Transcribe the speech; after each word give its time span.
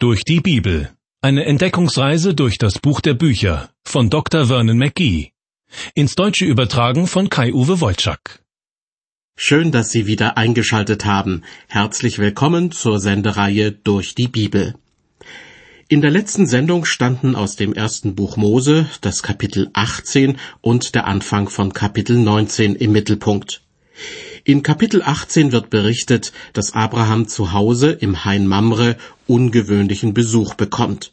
Durch 0.00 0.22
die 0.22 0.38
Bibel. 0.38 0.90
Eine 1.22 1.44
Entdeckungsreise 1.44 2.32
durch 2.32 2.56
das 2.56 2.78
Buch 2.78 3.00
der 3.00 3.14
Bücher 3.14 3.70
von 3.82 4.10
Dr. 4.10 4.46
Vernon 4.46 4.78
McGee. 4.78 5.32
Ins 5.92 6.14
Deutsche 6.14 6.44
übertragen 6.44 7.08
von 7.08 7.28
Kai-Uwe 7.28 7.80
Wolczak. 7.80 8.44
Schön, 9.34 9.72
dass 9.72 9.90
Sie 9.90 10.06
wieder 10.06 10.36
eingeschaltet 10.36 11.04
haben. 11.04 11.42
Herzlich 11.66 12.20
willkommen 12.20 12.70
zur 12.70 13.00
Sendereihe 13.00 13.72
Durch 13.72 14.14
die 14.14 14.28
Bibel. 14.28 14.76
In 15.88 16.00
der 16.00 16.12
letzten 16.12 16.46
Sendung 16.46 16.84
standen 16.84 17.34
aus 17.34 17.56
dem 17.56 17.72
ersten 17.72 18.14
Buch 18.14 18.36
Mose 18.36 18.88
das 19.00 19.24
Kapitel 19.24 19.68
18 19.72 20.38
und 20.60 20.94
der 20.94 21.08
Anfang 21.08 21.48
von 21.48 21.72
Kapitel 21.72 22.16
19 22.16 22.76
im 22.76 22.92
Mittelpunkt. 22.92 23.62
In 24.48 24.62
Kapitel 24.62 25.02
18 25.02 25.52
wird 25.52 25.68
berichtet, 25.68 26.32
dass 26.54 26.72
Abraham 26.72 27.28
zu 27.28 27.52
Hause 27.52 27.90
im 27.90 28.24
Hain 28.24 28.46
Mamre 28.46 28.96
ungewöhnlichen 29.26 30.14
Besuch 30.14 30.54
bekommt. 30.54 31.12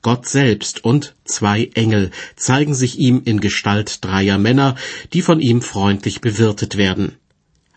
Gott 0.00 0.26
selbst 0.26 0.82
und 0.82 1.14
zwei 1.26 1.68
Engel 1.74 2.10
zeigen 2.36 2.72
sich 2.72 2.98
ihm 2.98 3.20
in 3.22 3.40
Gestalt 3.40 4.02
dreier 4.02 4.38
Männer, 4.38 4.76
die 5.12 5.20
von 5.20 5.40
ihm 5.40 5.60
freundlich 5.60 6.22
bewirtet 6.22 6.78
werden. 6.78 7.16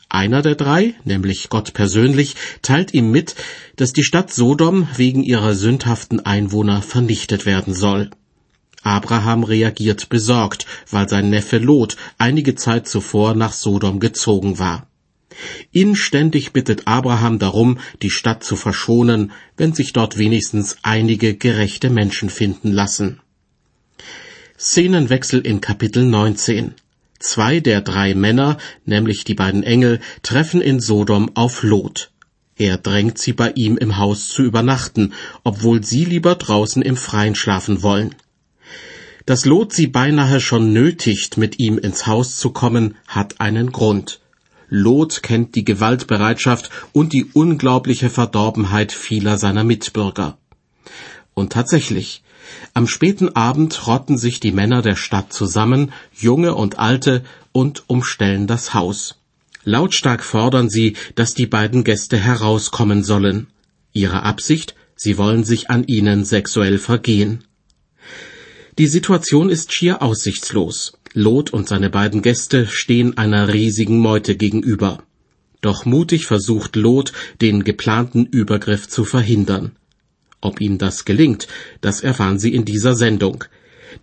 Einer 0.08 0.42
der 0.42 0.56
drei, 0.56 0.94
nämlich 1.04 1.50
Gott 1.50 1.74
persönlich, 1.74 2.38
teilt 2.62 2.94
ihm 2.94 3.12
mit, 3.12 3.36
dass 3.76 3.92
die 3.92 4.06
Stadt 4.06 4.32
Sodom 4.34 4.88
wegen 4.96 5.24
ihrer 5.24 5.54
sündhaften 5.54 6.26
Einwohner 6.26 6.82
vernichtet 6.82 7.46
werden 7.46 7.74
soll. 7.74 8.10
Abraham 8.84 9.44
reagiert 9.44 10.08
besorgt, 10.08 10.66
weil 10.90 11.10
sein 11.10 11.30
Neffe 11.30 11.58
Lot 11.58 11.98
einige 12.18 12.56
Zeit 12.56 12.88
zuvor 12.88 13.36
nach 13.36 13.52
Sodom 13.52 14.00
gezogen 14.00 14.60
war. 14.60 14.88
Inständig 15.72 16.54
bittet 16.54 16.88
Abraham 16.88 17.40
darum, 17.40 17.80
die 18.02 18.10
Stadt 18.10 18.44
zu 18.44 18.56
verschonen, 18.56 19.32
wenn 19.58 19.74
sich 19.74 19.94
dort 19.94 20.18
wenigstens 20.18 20.78
einige 20.84 21.36
gerechte 21.36 21.90
Menschen 21.90 22.30
finden 22.30 22.72
lassen. 22.72 23.20
Szenenwechsel 24.58 25.42
in 25.42 25.62
Kapitel 25.62 26.06
19. 26.06 26.74
Zwei 27.20 27.60
der 27.60 27.82
drei 27.82 28.14
Männer, 28.16 28.58
nämlich 28.86 29.24
die 29.24 29.34
beiden 29.34 29.64
Engel, 29.64 30.00
treffen 30.22 30.62
in 30.62 30.80
Sodom 30.80 31.32
auf 31.36 31.64
Lot. 31.64 32.12
Er 32.56 32.78
drängt 32.78 33.18
sie 33.18 33.34
bei 33.34 33.52
ihm 33.56 33.78
im 33.78 33.98
Haus 33.98 34.30
zu 34.30 34.44
übernachten, 34.44 35.14
obwohl 35.44 35.84
sie 35.84 36.06
lieber 36.06 36.36
draußen 36.36 36.82
im 36.82 36.98
Freien 36.98 37.36
schlafen 37.36 37.82
wollen. 37.82 38.14
Dass 39.26 39.46
Lot 39.46 39.74
sie 39.74 39.88
beinahe 39.88 40.40
schon 40.40 40.74
nötigt, 40.74 41.38
mit 41.38 41.60
ihm 41.60 41.78
ins 41.78 42.06
Haus 42.08 42.38
zu 42.38 42.52
kommen, 42.52 42.96
hat 43.08 43.40
einen 43.40 43.72
Grund. 43.72 44.20
Lot 44.76 45.22
kennt 45.22 45.54
die 45.54 45.64
Gewaltbereitschaft 45.64 46.72
und 46.94 47.14
die 47.14 47.26
unglaubliche 47.26 48.10
Verdorbenheit 48.10 48.92
vieler 48.92 49.38
seiner 49.38 49.64
Mitbürger. 49.64 50.40
Und 51.36 51.54
tatsächlich, 51.54 52.24
am 52.74 52.88
späten 52.88 53.36
Abend 53.36 53.86
rotten 53.86 54.18
sich 54.18 54.40
die 54.40 54.52
Männer 54.52 54.82
der 54.82 54.96
Stadt 54.96 55.32
zusammen, 55.32 55.92
junge 56.12 56.56
und 56.56 56.80
alte, 56.80 57.24
und 57.52 57.84
umstellen 57.86 58.48
das 58.48 58.74
Haus. 58.74 59.20
Lautstark 59.64 60.24
fordern 60.24 60.72
sie, 60.72 60.96
dass 61.14 61.36
die 61.36 61.46
beiden 61.46 61.84
Gäste 61.84 62.18
herauskommen 62.18 63.04
sollen. 63.04 63.46
Ihre 63.92 64.24
Absicht, 64.24 64.74
sie 64.96 65.20
wollen 65.20 65.44
sich 65.44 65.70
an 65.70 65.84
ihnen 65.84 66.26
sexuell 66.26 66.80
vergehen. 66.80 67.44
Die 68.80 68.88
Situation 68.88 69.52
ist 69.52 69.72
schier 69.72 70.02
aussichtslos. 70.02 70.94
Lot 71.14 71.52
und 71.52 71.68
seine 71.68 71.90
beiden 71.90 72.22
Gäste 72.22 72.68
stehen 72.68 73.18
einer 73.18 73.54
riesigen 73.54 74.00
Meute 74.00 74.36
gegenüber. 74.36 75.04
Doch 75.62 75.86
mutig 75.86 76.26
versucht 76.26 76.76
Lot, 76.76 77.14
den 77.42 77.64
geplanten 77.64 78.26
Übergriff 78.26 78.88
zu 78.88 79.06
verhindern. 79.06 79.72
Ob 80.42 80.60
ihm 80.60 80.78
das 80.78 81.06
gelingt, 81.06 81.48
das 81.82 82.02
erfahren 82.02 82.40
Sie 82.40 82.54
in 82.54 82.66
dieser 82.66 82.96
Sendung. 82.96 83.46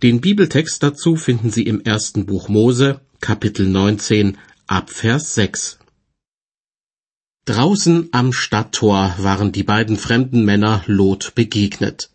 Den 0.01 0.21
Bibeltext 0.21 0.81
dazu 0.81 1.15
finden 1.15 1.51
Sie 1.51 1.63
im 1.63 1.81
ersten 1.81 2.25
Buch 2.25 2.49
Mose, 2.49 3.01
Kapitel 3.19 3.67
19, 3.67 4.37
ab 4.67 4.89
Vers 4.89 5.35
6. 5.35 5.79
Draußen 7.45 8.09
am 8.11 8.33
Stadttor 8.33 9.15
waren 9.17 9.51
die 9.51 9.63
beiden 9.63 9.97
fremden 9.97 10.45
Männer 10.45 10.83
Lot 10.85 11.33
begegnet. 11.35 12.10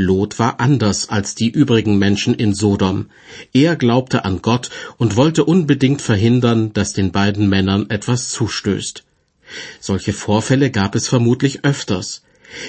Lot 0.00 0.38
war 0.38 0.60
anders 0.60 1.10
als 1.10 1.34
die 1.34 1.50
übrigen 1.50 1.98
Menschen 1.98 2.34
in 2.34 2.54
Sodom. 2.54 3.10
Er 3.52 3.76
glaubte 3.76 4.24
an 4.24 4.40
Gott 4.40 4.70
und 4.96 5.16
wollte 5.16 5.44
unbedingt 5.44 6.00
verhindern, 6.00 6.72
dass 6.72 6.94
den 6.94 7.12
beiden 7.12 7.50
Männern 7.50 7.90
etwas 7.90 8.30
zustößt. 8.30 9.04
Solche 9.78 10.14
Vorfälle 10.14 10.70
gab 10.70 10.94
es 10.94 11.06
vermutlich 11.06 11.64
öfters. 11.66 12.22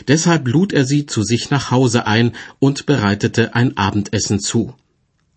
Deshalb 0.09 0.45
lud 0.47 0.73
er 0.73 0.83
sie 0.83 1.05
zu 1.05 1.23
sich 1.23 1.49
nach 1.49 1.71
Hause 1.71 2.05
ein 2.05 2.33
und 2.59 2.85
bereitete 2.85 3.55
ein 3.55 3.77
Abendessen 3.77 4.41
zu. 4.41 4.75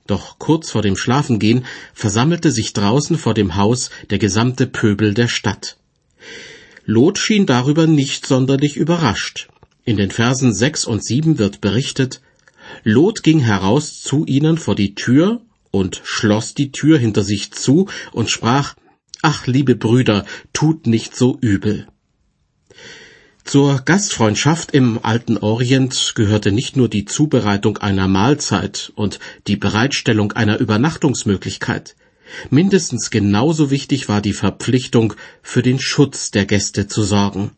Doch 0.08 0.38
kurz 0.38 0.72
vor 0.72 0.82
dem 0.82 0.96
Schlafengehen 0.96 1.64
versammelte 1.94 2.50
sich 2.50 2.72
draußen 2.72 3.16
vor 3.16 3.34
dem 3.34 3.54
Haus 3.54 3.90
der 4.10 4.18
gesamte 4.18 4.66
Pöbel 4.66 5.14
der 5.14 5.28
Stadt. 5.28 5.76
Lot 6.84 7.18
schien 7.18 7.46
darüber 7.46 7.86
nicht 7.86 8.26
sonderlich 8.26 8.76
überrascht. 8.76 9.48
In 9.84 9.96
den 9.96 10.10
Versen 10.10 10.54
sechs 10.54 10.84
und 10.84 11.04
sieben 11.04 11.38
wird 11.38 11.60
berichtet, 11.60 12.22
Lot 12.82 13.22
ging 13.22 13.40
heraus 13.40 14.00
zu 14.00 14.24
ihnen 14.24 14.56
vor 14.56 14.74
die 14.74 14.94
Tür 14.94 15.42
und 15.70 16.00
schloss 16.04 16.54
die 16.54 16.72
Tür 16.72 16.98
hinter 16.98 17.22
sich 17.22 17.52
zu 17.52 17.88
und 18.12 18.30
sprach, 18.30 18.74
Ach, 19.20 19.46
liebe 19.46 19.74
Brüder, 19.76 20.24
tut 20.52 20.86
nicht 20.86 21.16
so 21.16 21.38
übel. 21.40 21.86
Zur 23.44 23.80
Gastfreundschaft 23.80 24.72
im 24.72 25.00
alten 25.02 25.36
Orient 25.36 26.12
gehörte 26.14 26.50
nicht 26.50 26.76
nur 26.76 26.88
die 26.88 27.04
Zubereitung 27.04 27.76
einer 27.76 28.08
Mahlzeit 28.08 28.92
und 28.96 29.18
die 29.46 29.56
Bereitstellung 29.56 30.32
einer 30.32 30.58
Übernachtungsmöglichkeit. 30.58 31.94
Mindestens 32.48 33.10
genauso 33.10 33.70
wichtig 33.70 34.08
war 34.08 34.22
die 34.22 34.32
Verpflichtung, 34.32 35.14
für 35.42 35.62
den 35.62 35.78
Schutz 35.78 36.30
der 36.30 36.46
Gäste 36.46 36.86
zu 36.86 37.02
sorgen. 37.02 37.50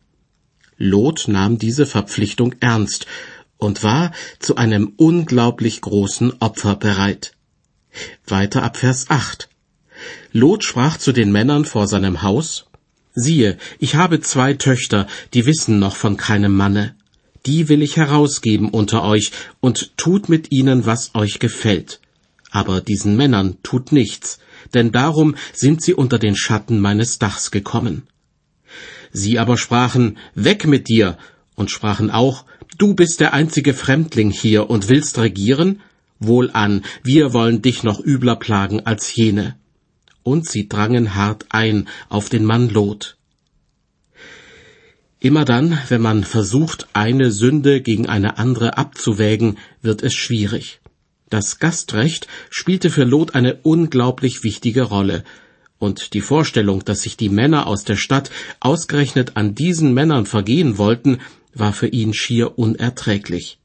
Lot 0.77 1.27
nahm 1.27 1.57
diese 1.57 1.85
Verpflichtung 1.85 2.55
ernst 2.59 3.07
und 3.57 3.83
war 3.83 4.11
zu 4.39 4.55
einem 4.55 4.93
unglaublich 4.97 5.81
großen 5.81 6.39
Opfer 6.39 6.75
bereit. 6.75 7.33
Weiter 8.27 8.63
ab 8.63 8.77
Vers 8.77 9.09
8. 9.09 9.49
Lot 10.31 10.63
sprach 10.63 10.97
zu 10.97 11.11
den 11.11 11.31
Männern 11.31 11.65
vor 11.65 11.87
seinem 11.87 12.21
Haus, 12.21 12.65
Siehe, 13.15 13.57
ich 13.79 13.95
habe 13.95 14.19
zwei 14.19 14.53
Töchter, 14.53 15.07
die 15.33 15.47
wissen 15.47 15.79
noch 15.79 15.95
von 15.95 16.17
keinem 16.17 16.55
Manne. 16.55 16.95
Die 17.47 17.67
will 17.67 17.81
ich 17.81 17.97
herausgeben 17.97 18.69
unter 18.69 19.03
euch, 19.03 19.31
und 19.59 19.97
tut 19.97 20.29
mit 20.29 20.51
ihnen, 20.51 20.85
was 20.85 21.15
euch 21.15 21.39
gefällt. 21.39 21.99
Aber 22.51 22.81
diesen 22.81 23.15
Männern 23.15 23.57
tut 23.63 23.91
nichts, 23.91 24.37
denn 24.75 24.91
darum 24.91 25.35
sind 25.53 25.81
sie 25.81 25.95
unter 25.95 26.19
den 26.19 26.35
Schatten 26.35 26.79
meines 26.79 27.17
Dachs 27.17 27.49
gekommen. 27.49 28.03
Sie 29.17 29.39
aber 29.39 29.57
sprachen, 29.57 30.17
Weg 30.35 30.67
mit 30.67 30.87
dir, 30.89 31.17
und 31.55 31.71
sprachen 31.71 32.11
auch, 32.11 32.45
Du 32.77 32.93
bist 32.93 33.19
der 33.19 33.33
einzige 33.33 33.73
Fremdling 33.73 34.29
hier 34.29 34.69
und 34.69 34.89
willst 34.89 35.17
regieren? 35.17 35.81
Wohlan, 36.19 36.85
wir 37.01 37.33
wollen 37.33 37.63
dich 37.63 37.81
noch 37.81 37.99
übler 37.99 38.35
plagen 38.35 38.85
als 38.85 39.15
jene. 39.15 39.55
Und 40.21 40.47
sie 40.47 40.69
drangen 40.69 41.15
hart 41.15 41.47
ein 41.49 41.87
auf 42.09 42.29
den 42.29 42.45
Mann 42.45 42.69
Lot. 42.69 43.17
Immer 45.19 45.45
dann, 45.45 45.79
wenn 45.89 46.01
man 46.01 46.23
versucht, 46.23 46.87
eine 46.93 47.31
Sünde 47.31 47.81
gegen 47.81 48.07
eine 48.07 48.37
andere 48.37 48.77
abzuwägen, 48.77 49.57
wird 49.81 50.03
es 50.03 50.13
schwierig. 50.13 50.79
Das 51.31 51.57
Gastrecht 51.57 52.27
spielte 52.51 52.91
für 52.91 53.03
Lot 53.03 53.33
eine 53.33 53.55
unglaublich 53.63 54.43
wichtige 54.43 54.83
Rolle, 54.83 55.23
und 55.79 56.13
die 56.13 56.21
Vorstellung, 56.21 56.83
dass 56.85 57.01
sich 57.01 57.17
die 57.17 57.29
Männer 57.29 57.67
aus 57.67 57.83
der 57.83 57.95
Stadt 57.95 58.31
ausgerechnet 58.59 59.33
an 59.35 59.55
diesen 59.55 59.93
Männern 59.93 60.25
vergehen 60.25 60.77
wollten, 60.77 61.19
war 61.53 61.73
für 61.73 61.87
ihn 61.87 62.13
schier 62.13 62.57
unerträglich. 62.57 63.59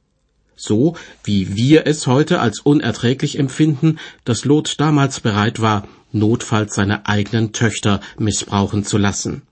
So 0.56 0.97
wie 1.25 1.56
wir 1.56 1.87
es 1.87 2.06
heute 2.06 2.41
als 2.41 2.61
unerträglich 2.61 3.38
empfinden, 3.38 3.99
dass 4.25 4.44
Lot 4.44 4.79
damals 4.79 5.20
bereit 5.20 5.61
war, 5.61 5.88
notfalls 6.12 6.75
seine 6.75 7.06
eigenen 7.06 7.53
Töchter 7.53 8.00
missbrauchen 8.19 8.85
zu 8.85 8.99
lassen. 8.99 9.43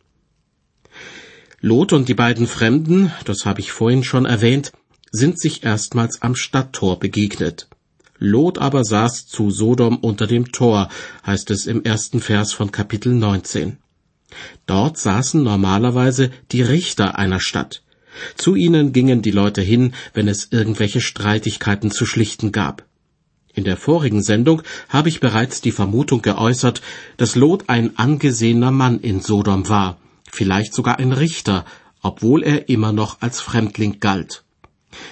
Lot 1.61 1.93
und 1.93 2.09
die 2.09 2.15
beiden 2.15 2.47
Fremden, 2.47 3.13
das 3.25 3.45
habe 3.45 3.61
ich 3.61 3.73
vorhin 3.73 4.05
schon 4.05 4.25
erwähnt, 4.25 4.73
sind 5.11 5.41
sich 5.41 5.65
erstmals 5.65 6.23
am 6.23 6.35
Stadttor 6.37 6.99
begegnet. 6.99 7.69
Lot 8.20 8.58
aber 8.58 8.84
saß 8.84 9.26
zu 9.26 9.50
Sodom 9.50 9.96
unter 9.96 10.26
dem 10.26 10.52
Tor, 10.52 10.90
heißt 11.26 11.50
es 11.50 11.67
im 11.67 11.82
ersten 11.84 12.20
Vers 12.20 12.52
von 12.52 12.70
Kapitel 12.70 13.14
19. 13.14 13.78
Dort 14.67 14.99
saßen 14.99 15.43
normalerweise 15.43 16.31
die 16.52 16.61
Richter 16.61 17.19
einer 17.19 17.40
Stadt. 17.40 17.82
Zu 18.37 18.56
ihnen 18.56 18.93
gingen 18.93 19.22
die 19.22 19.31
Leute 19.31 19.62
hin, 19.62 19.94
wenn 20.12 20.28
es 20.28 20.49
irgendwelche 20.50 21.00
Streitigkeiten 21.00 21.90
zu 21.90 22.05
schlichten 22.05 22.52
gab. 22.52 22.84
In 23.55 23.64
der 23.64 23.78
vorigen 23.78 24.22
Sendung 24.22 24.62
habe 24.90 25.08
ich 25.08 25.20
bereits 25.20 25.62
die 25.62 25.72
Vermutung 25.72 26.20
geäußert, 26.20 26.82
dass 27.17 27.37
Lot 27.37 27.69
ein 27.69 27.96
angesehener 27.96 28.70
Mann 28.70 29.00
in 29.00 29.20
Sodom 29.20 29.69
war, 29.70 29.99
vielleicht 30.31 30.75
sogar 30.75 30.99
ein 30.99 31.12
Richter, 31.12 31.64
obwohl 32.02 32.43
er 32.43 32.69
immer 32.69 32.93
noch 32.93 33.22
als 33.22 33.40
Fremdling 33.40 33.99
galt. 33.99 34.44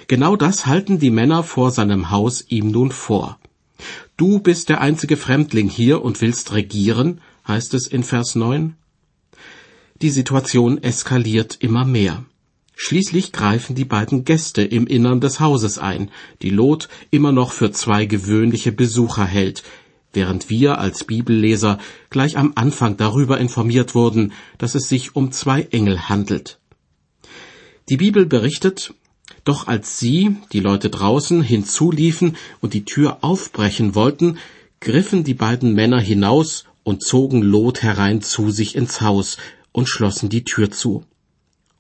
Genau 0.06 0.36
das 0.36 0.66
halten 0.66 0.98
die 0.98 1.10
Männer 1.10 1.42
vor 1.42 1.70
seinem 1.70 2.10
Haus 2.10 2.44
ihm 2.48 2.70
nun 2.70 2.90
vor. 2.90 3.38
Du 4.16 4.40
bist 4.40 4.68
der 4.68 4.80
einzige 4.80 5.16
Fremdling 5.16 5.68
hier 5.68 6.02
und 6.02 6.20
willst 6.20 6.52
regieren, 6.52 7.20
heißt 7.46 7.74
es 7.74 7.86
in 7.86 8.02
Vers 8.02 8.34
9. 8.34 8.74
Die 10.02 10.10
Situation 10.10 10.82
eskaliert 10.82 11.56
immer 11.60 11.84
mehr. 11.84 12.24
Schließlich 12.74 13.32
greifen 13.32 13.74
die 13.74 13.84
beiden 13.84 14.24
Gäste 14.24 14.62
im 14.62 14.86
Innern 14.86 15.20
des 15.20 15.40
Hauses 15.40 15.78
ein, 15.78 16.12
die 16.42 16.50
Lot 16.50 16.88
immer 17.10 17.32
noch 17.32 17.50
für 17.50 17.72
zwei 17.72 18.06
gewöhnliche 18.06 18.70
Besucher 18.70 19.24
hält, 19.24 19.64
während 20.12 20.48
wir 20.48 20.78
als 20.78 21.02
Bibelleser 21.02 21.78
gleich 22.10 22.36
am 22.36 22.52
Anfang 22.54 22.96
darüber 22.96 23.38
informiert 23.38 23.96
wurden, 23.96 24.32
dass 24.58 24.76
es 24.76 24.88
sich 24.88 25.16
um 25.16 25.32
zwei 25.32 25.62
Engel 25.62 26.08
handelt. 26.08 26.60
Die 27.88 27.96
Bibel 27.96 28.26
berichtet, 28.26 28.94
doch 29.44 29.66
als 29.66 29.98
sie, 29.98 30.36
die 30.52 30.60
Leute 30.60 30.90
draußen, 30.90 31.42
hinzuliefen 31.42 32.36
und 32.60 32.74
die 32.74 32.84
Tür 32.84 33.18
aufbrechen 33.22 33.94
wollten, 33.94 34.38
griffen 34.80 35.24
die 35.24 35.34
beiden 35.34 35.74
Männer 35.74 36.00
hinaus 36.00 36.64
und 36.82 37.02
zogen 37.02 37.42
Lot 37.42 37.82
herein 37.82 38.22
zu 38.22 38.50
sich 38.50 38.74
ins 38.74 39.00
Haus 39.00 39.36
und 39.72 39.88
schlossen 39.88 40.28
die 40.28 40.44
Tür 40.44 40.70
zu. 40.70 41.04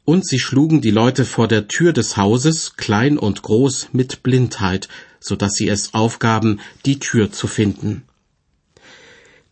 Und 0.04 0.26
sie 0.26 0.38
schlugen 0.38 0.80
die 0.80 0.90
Leute 0.90 1.24
vor 1.24 1.48
der 1.48 1.68
Tür 1.68 1.92
des 1.92 2.16
Hauses, 2.16 2.76
klein 2.76 3.18
und 3.18 3.42
groß, 3.42 3.88
mit 3.92 4.22
Blindheit, 4.22 4.88
so 5.20 5.36
dass 5.36 5.54
sie 5.54 5.68
es 5.68 5.94
aufgaben, 5.94 6.60
die 6.86 6.98
Tür 6.98 7.30
zu 7.30 7.46
finden. 7.46 8.04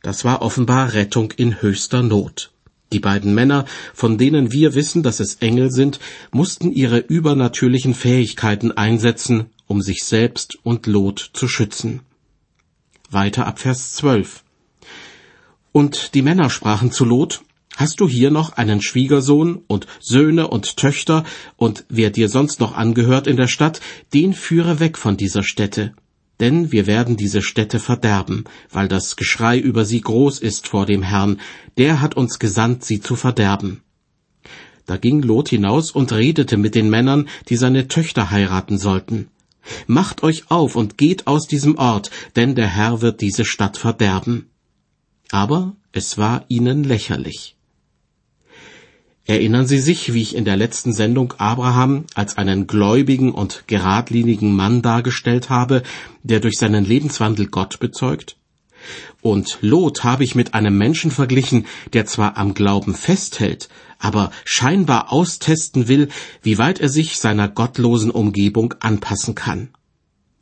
Das 0.02 0.24
war 0.24 0.42
offenbar 0.42 0.94
Rettung 0.94 1.32
in 1.32 1.60
höchster 1.60 2.02
Not. 2.02 2.50
Die 2.92 3.00
beiden 3.00 3.34
Männer, 3.34 3.64
von 3.94 4.16
denen 4.16 4.52
wir 4.52 4.74
wissen, 4.74 5.02
dass 5.02 5.18
es 5.20 5.36
Engel 5.36 5.70
sind, 5.70 5.98
mussten 6.30 6.70
ihre 6.70 6.98
übernatürlichen 6.98 7.94
Fähigkeiten 7.94 8.72
einsetzen, 8.72 9.46
um 9.66 9.82
sich 9.82 10.04
selbst 10.04 10.58
und 10.62 10.86
Lot 10.86 11.30
zu 11.32 11.48
schützen. 11.48 12.00
Weiter 13.10 13.46
ab 13.46 13.58
Vers 13.58 13.94
12. 13.94 14.44
Und 15.72 16.14
die 16.14 16.22
Männer 16.22 16.48
sprachen 16.48 16.92
zu 16.92 17.04
Lot, 17.04 17.42
Hast 17.76 18.00
du 18.00 18.08
hier 18.08 18.30
noch 18.30 18.52
einen 18.56 18.80
Schwiegersohn 18.80 19.62
und 19.66 19.86
Söhne 20.00 20.48
und 20.48 20.78
Töchter 20.78 21.24
und 21.56 21.84
wer 21.90 22.08
dir 22.08 22.30
sonst 22.30 22.58
noch 22.58 22.74
angehört 22.74 23.26
in 23.26 23.36
der 23.36 23.48
Stadt, 23.48 23.80
den 24.14 24.32
führe 24.32 24.80
weg 24.80 24.96
von 24.96 25.18
dieser 25.18 25.42
Stätte 25.42 25.92
denn 26.40 26.72
wir 26.72 26.86
werden 26.86 27.16
diese 27.16 27.42
Städte 27.42 27.78
verderben, 27.78 28.44
weil 28.70 28.88
das 28.88 29.16
Geschrei 29.16 29.58
über 29.58 29.84
sie 29.84 30.00
groß 30.00 30.38
ist 30.38 30.68
vor 30.68 30.86
dem 30.86 31.02
Herrn, 31.02 31.40
der 31.78 32.00
hat 32.00 32.16
uns 32.16 32.38
gesandt, 32.38 32.84
sie 32.84 33.00
zu 33.00 33.16
verderben. 33.16 33.82
Da 34.86 34.96
ging 34.96 35.22
Lot 35.22 35.48
hinaus 35.48 35.90
und 35.90 36.12
redete 36.12 36.56
mit 36.56 36.74
den 36.74 36.88
Männern, 36.88 37.28
die 37.48 37.56
seine 37.56 37.88
Töchter 37.88 38.30
heiraten 38.30 38.78
sollten. 38.78 39.28
Macht 39.88 40.22
euch 40.22 40.50
auf 40.50 40.76
und 40.76 40.96
geht 40.96 41.26
aus 41.26 41.48
diesem 41.48 41.76
Ort, 41.76 42.10
denn 42.36 42.54
der 42.54 42.68
Herr 42.68 43.02
wird 43.02 43.20
diese 43.20 43.44
Stadt 43.44 43.76
verderben. 43.76 44.46
Aber 45.30 45.74
es 45.90 46.18
war 46.18 46.44
ihnen 46.48 46.84
lächerlich. 46.84 47.55
Erinnern 49.28 49.66
Sie 49.66 49.80
sich, 49.80 50.14
wie 50.14 50.22
ich 50.22 50.36
in 50.36 50.44
der 50.44 50.56
letzten 50.56 50.92
Sendung 50.92 51.34
Abraham 51.38 52.04
als 52.14 52.38
einen 52.38 52.68
gläubigen 52.68 53.32
und 53.32 53.64
geradlinigen 53.66 54.54
Mann 54.54 54.82
dargestellt 54.82 55.50
habe, 55.50 55.82
der 56.22 56.38
durch 56.38 56.58
seinen 56.58 56.84
Lebenswandel 56.84 57.48
Gott 57.48 57.80
bezeugt? 57.80 58.36
Und 59.22 59.58
Lot 59.62 60.04
habe 60.04 60.22
ich 60.22 60.36
mit 60.36 60.54
einem 60.54 60.78
Menschen 60.78 61.10
verglichen, 61.10 61.66
der 61.92 62.06
zwar 62.06 62.36
am 62.36 62.54
Glauben 62.54 62.94
festhält, 62.94 63.68
aber 63.98 64.30
scheinbar 64.44 65.12
austesten 65.12 65.88
will, 65.88 66.08
wie 66.42 66.58
weit 66.58 66.78
er 66.78 66.88
sich 66.88 67.18
seiner 67.18 67.48
gottlosen 67.48 68.12
Umgebung 68.12 68.74
anpassen 68.78 69.34
kann. 69.34 69.70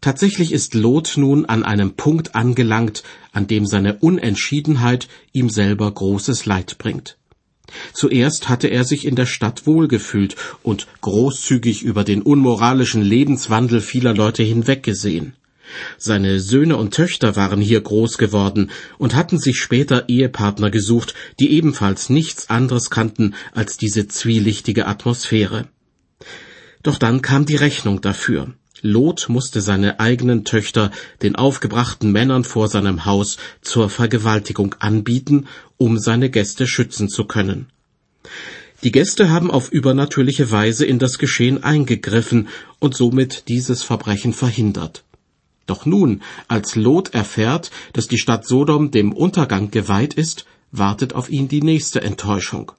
Tatsächlich 0.03 0.53
ist 0.53 0.75
Lot 0.75 1.15
nun 1.17 1.47
an 1.47 1.63
einem 1.63 1.95
Punkt 1.95 2.35
angelangt, 2.35 3.03
an 3.33 3.47
dem 3.47 3.65
seine 3.65 3.95
Unentschiedenheit 3.95 5.09
ihm 5.33 5.49
selber 5.49 5.91
großes 5.91 6.45
Leid 6.45 6.77
bringt. 6.77 7.17
Zuerst 7.93 8.49
hatte 8.49 8.69
er 8.69 8.85
sich 8.85 9.07
in 9.07 9.17
der 9.17 9.27
Stadt 9.27 9.67
wohlgefühlt 9.67 10.37
und 10.63 10.87
großzügig 11.01 11.83
über 11.83 12.05
den 12.05 12.23
unmoralischen 12.23 13.03
Lebenswandel 13.03 13.81
vieler 13.81 14.15
Leute 14.15 14.43
hinweggesehen. 14.43 15.35
Seine 15.99 16.41
Söhne 16.41 16.77
und 16.77 16.95
Töchter 16.95 17.37
waren 17.37 17.61
hier 17.61 17.81
groß 17.81 18.19
geworden 18.19 18.71
und 18.99 19.15
hatten 19.15 19.39
sich 19.39 19.59
später 19.59 20.09
Ehepartner 20.09 20.71
gesucht, 20.71 21.15
die 21.41 21.51
ebenfalls 21.53 22.11
nichts 22.11 22.51
anderes 22.51 22.91
kannten 22.91 23.35
als 23.53 23.77
diese 23.77 24.07
zwielichtige 24.07 24.87
Atmosphäre. 24.87 25.67
Doch 26.83 26.99
dann 26.99 27.23
kam 27.23 27.47
die 27.47 27.57
Rechnung 27.57 28.03
dafür. 28.03 28.55
Lot 28.87 29.31
musste 29.31 29.63
seine 29.63 29.99
eigenen 29.99 30.45
Töchter 30.45 30.91
den 31.23 31.37
aufgebrachten 31.37 32.13
Männern 32.13 32.45
vor 32.45 32.69
seinem 32.69 33.07
Haus 33.07 33.39
zur 33.63 33.89
Vergewaltigung 33.89 34.75
anbieten, 34.79 35.47
um 35.79 35.97
seine 35.97 36.29
Gäste 36.29 36.67
schützen 36.67 37.09
zu 37.09 37.25
können. 37.25 37.71
Die 38.83 38.93
Gäste 38.93 39.31
haben 39.31 39.51
auf 39.51 39.73
übernatürliche 39.73 40.51
Weise 40.51 40.85
in 40.85 40.99
das 40.99 41.17
Geschehen 41.17 41.65
eingegriffen 41.65 42.49
und 42.79 42.95
somit 42.95 43.49
dieses 43.49 43.83
Verbrechen 43.83 44.35
verhindert. 44.35 45.03
Doch 45.65 45.87
nun, 45.87 46.21
als 46.49 46.77
Lot 46.77 47.15
erfährt, 47.15 47.71
dass 47.95 48.07
die 48.07 48.19
Stadt 48.19 48.47
Sodom 48.47 48.91
dem 48.91 49.15
Untergang 49.15 49.71
geweiht 49.71 50.13
ist, 50.13 50.45
wartet 50.73 51.15
auf 51.15 51.31
ihn 51.31 51.49
die 51.49 51.63
nächste 51.63 52.03
Enttäuschung. 52.03 52.73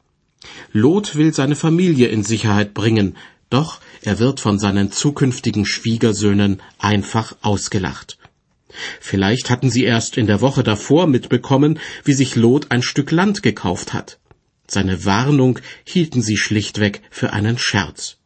Lot 0.71 1.15
will 1.15 1.33
seine 1.33 1.55
Familie 1.55 2.09
in 2.09 2.23
Sicherheit 2.23 2.75
bringen, 2.75 3.15
doch 3.49 3.79
er 4.01 4.19
wird 4.19 4.39
von 4.39 4.59
seinen 4.59 4.91
zukünftigen 4.91 5.65
Schwiegersöhnen 5.65 6.61
einfach 6.79 7.35
ausgelacht. 7.41 8.17
Vielleicht 8.99 9.49
hatten 9.49 9.69
sie 9.69 9.83
erst 9.83 10.17
in 10.17 10.27
der 10.27 10.41
Woche 10.41 10.63
davor 10.63 11.07
mitbekommen, 11.07 11.79
wie 12.03 12.13
sich 12.13 12.35
Lot 12.35 12.71
ein 12.71 12.81
Stück 12.81 13.11
Land 13.11 13.43
gekauft 13.43 13.93
hat. 13.93 14.19
Seine 14.67 15.05
Warnung 15.05 15.59
hielten 15.85 16.21
sie 16.21 16.37
schlichtweg 16.37 17.01
für 17.11 17.33
einen 17.33 17.57
Scherz. 17.57 18.17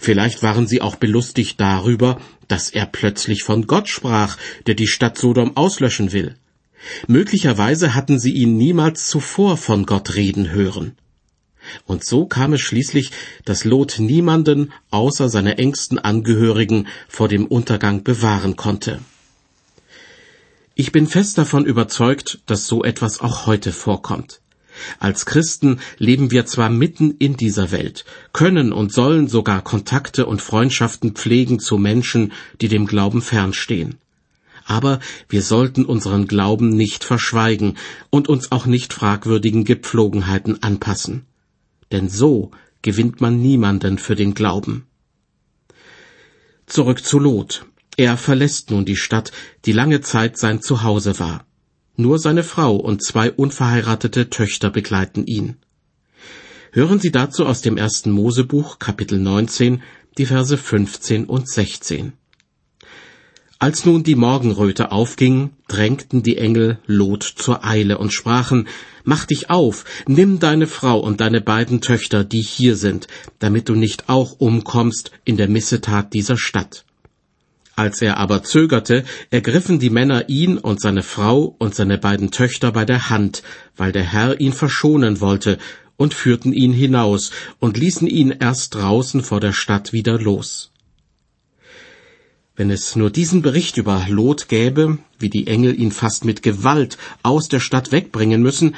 Vielleicht 0.00 0.42
waren 0.42 0.66
sie 0.66 0.82
auch 0.82 0.96
belustigt 0.96 1.60
darüber, 1.60 2.20
dass 2.46 2.68
er 2.68 2.86
plötzlich 2.86 3.42
von 3.42 3.66
Gott 3.66 3.88
sprach, 3.88 4.36
der 4.66 4.74
die 4.74 4.86
Stadt 4.86 5.16
Sodom 5.16 5.56
auslöschen 5.56 6.12
will. 6.12 6.36
Möglicherweise 7.06 7.94
hatten 7.94 8.18
sie 8.18 8.32
ihn 8.32 8.56
niemals 8.56 9.06
zuvor 9.06 9.56
von 9.56 9.86
Gott 9.86 10.14
reden 10.14 10.50
hören. 10.50 10.96
Und 11.86 12.04
so 12.04 12.26
kam 12.26 12.52
es 12.52 12.60
schließlich, 12.60 13.10
dass 13.44 13.64
Lot 13.64 13.98
niemanden 13.98 14.72
außer 14.90 15.28
seine 15.28 15.58
engsten 15.58 15.98
Angehörigen 15.98 16.88
vor 17.08 17.28
dem 17.28 17.46
Untergang 17.46 18.02
bewahren 18.02 18.56
konnte. 18.56 19.00
Ich 20.74 20.92
bin 20.92 21.06
fest 21.06 21.38
davon 21.38 21.66
überzeugt, 21.66 22.40
dass 22.46 22.66
so 22.66 22.82
etwas 22.82 23.20
auch 23.20 23.46
heute 23.46 23.72
vorkommt. 23.72 24.40
Als 24.98 25.26
Christen 25.26 25.80
leben 25.98 26.30
wir 26.30 26.46
zwar 26.46 26.70
mitten 26.70 27.14
in 27.18 27.36
dieser 27.36 27.70
Welt, 27.72 28.06
können 28.32 28.72
und 28.72 28.92
sollen 28.92 29.28
sogar 29.28 29.62
Kontakte 29.62 30.24
und 30.24 30.40
Freundschaften 30.40 31.12
pflegen 31.12 31.60
zu 31.60 31.76
Menschen, 31.76 32.32
die 32.62 32.68
dem 32.68 32.86
Glauben 32.86 33.20
fernstehen. 33.20 33.98
Aber 34.64 35.00
wir 35.28 35.42
sollten 35.42 35.84
unseren 35.84 36.26
Glauben 36.26 36.70
nicht 36.70 37.04
verschweigen 37.04 37.76
und 38.08 38.28
uns 38.28 38.50
auch 38.50 38.64
nicht 38.64 38.94
fragwürdigen 38.94 39.64
Gepflogenheiten 39.64 40.62
anpassen 40.62 41.26
denn 41.92 42.08
so 42.08 42.50
gewinnt 42.82 43.20
man 43.20 43.40
niemanden 43.40 43.98
für 43.98 44.16
den 44.16 44.34
Glauben. 44.34 44.86
Zurück 46.66 47.04
zu 47.04 47.18
Lot. 47.18 47.66
Er 47.96 48.16
verlässt 48.16 48.70
nun 48.70 48.84
die 48.84 48.96
Stadt, 48.96 49.32
die 49.66 49.72
lange 49.72 50.00
Zeit 50.00 50.38
sein 50.38 50.62
Zuhause 50.62 51.18
war. 51.18 51.46
Nur 51.96 52.18
seine 52.18 52.42
Frau 52.42 52.76
und 52.76 53.04
zwei 53.04 53.30
unverheiratete 53.30 54.30
Töchter 54.30 54.70
begleiten 54.70 55.26
ihn. 55.26 55.56
Hören 56.72 57.00
Sie 57.00 57.12
dazu 57.12 57.44
aus 57.44 57.60
dem 57.60 57.76
ersten 57.76 58.10
Mosebuch, 58.10 58.78
Kapitel 58.78 59.18
19, 59.18 59.82
die 60.16 60.24
Verse 60.24 60.56
15 60.56 61.26
und 61.26 61.48
16. 61.48 62.14
Als 63.62 63.84
nun 63.84 64.02
die 64.02 64.16
Morgenröte 64.16 64.90
aufging, 64.90 65.50
drängten 65.68 66.24
die 66.24 66.36
Engel 66.36 66.80
Lot 66.86 67.22
zur 67.22 67.64
Eile 67.64 67.98
und 67.98 68.12
sprachen, 68.12 68.66
Mach 69.04 69.24
dich 69.24 69.50
auf, 69.50 69.84
nimm 70.08 70.40
deine 70.40 70.66
Frau 70.66 70.98
und 70.98 71.20
deine 71.20 71.40
beiden 71.40 71.80
Töchter, 71.80 72.24
die 72.24 72.40
hier 72.40 72.74
sind, 72.74 73.06
damit 73.38 73.68
du 73.68 73.76
nicht 73.76 74.08
auch 74.08 74.32
umkommst 74.40 75.12
in 75.24 75.36
der 75.36 75.48
Missetat 75.48 76.12
dieser 76.12 76.36
Stadt. 76.36 76.84
Als 77.76 78.02
er 78.02 78.16
aber 78.16 78.42
zögerte, 78.42 79.04
ergriffen 79.30 79.78
die 79.78 79.90
Männer 79.90 80.28
ihn 80.28 80.58
und 80.58 80.80
seine 80.80 81.04
Frau 81.04 81.54
und 81.56 81.72
seine 81.76 81.98
beiden 81.98 82.32
Töchter 82.32 82.72
bei 82.72 82.84
der 82.84 83.10
Hand, 83.10 83.44
weil 83.76 83.92
der 83.92 84.02
Herr 84.02 84.40
ihn 84.40 84.54
verschonen 84.54 85.20
wollte, 85.20 85.58
und 85.96 86.14
führten 86.14 86.52
ihn 86.52 86.72
hinaus 86.72 87.30
und 87.60 87.76
ließen 87.76 88.08
ihn 88.08 88.32
erst 88.32 88.74
draußen 88.74 89.22
vor 89.22 89.38
der 89.38 89.52
Stadt 89.52 89.92
wieder 89.92 90.18
los. 90.18 90.71
Wenn 92.54 92.70
es 92.70 92.96
nur 92.96 93.10
diesen 93.10 93.40
Bericht 93.40 93.78
über 93.78 94.04
Lot 94.08 94.48
gäbe, 94.48 94.98
wie 95.18 95.30
die 95.30 95.46
Engel 95.46 95.78
ihn 95.78 95.90
fast 95.90 96.24
mit 96.24 96.42
Gewalt 96.42 96.98
aus 97.22 97.48
der 97.48 97.60
Stadt 97.60 97.92
wegbringen 97.92 98.42
müssen, 98.42 98.76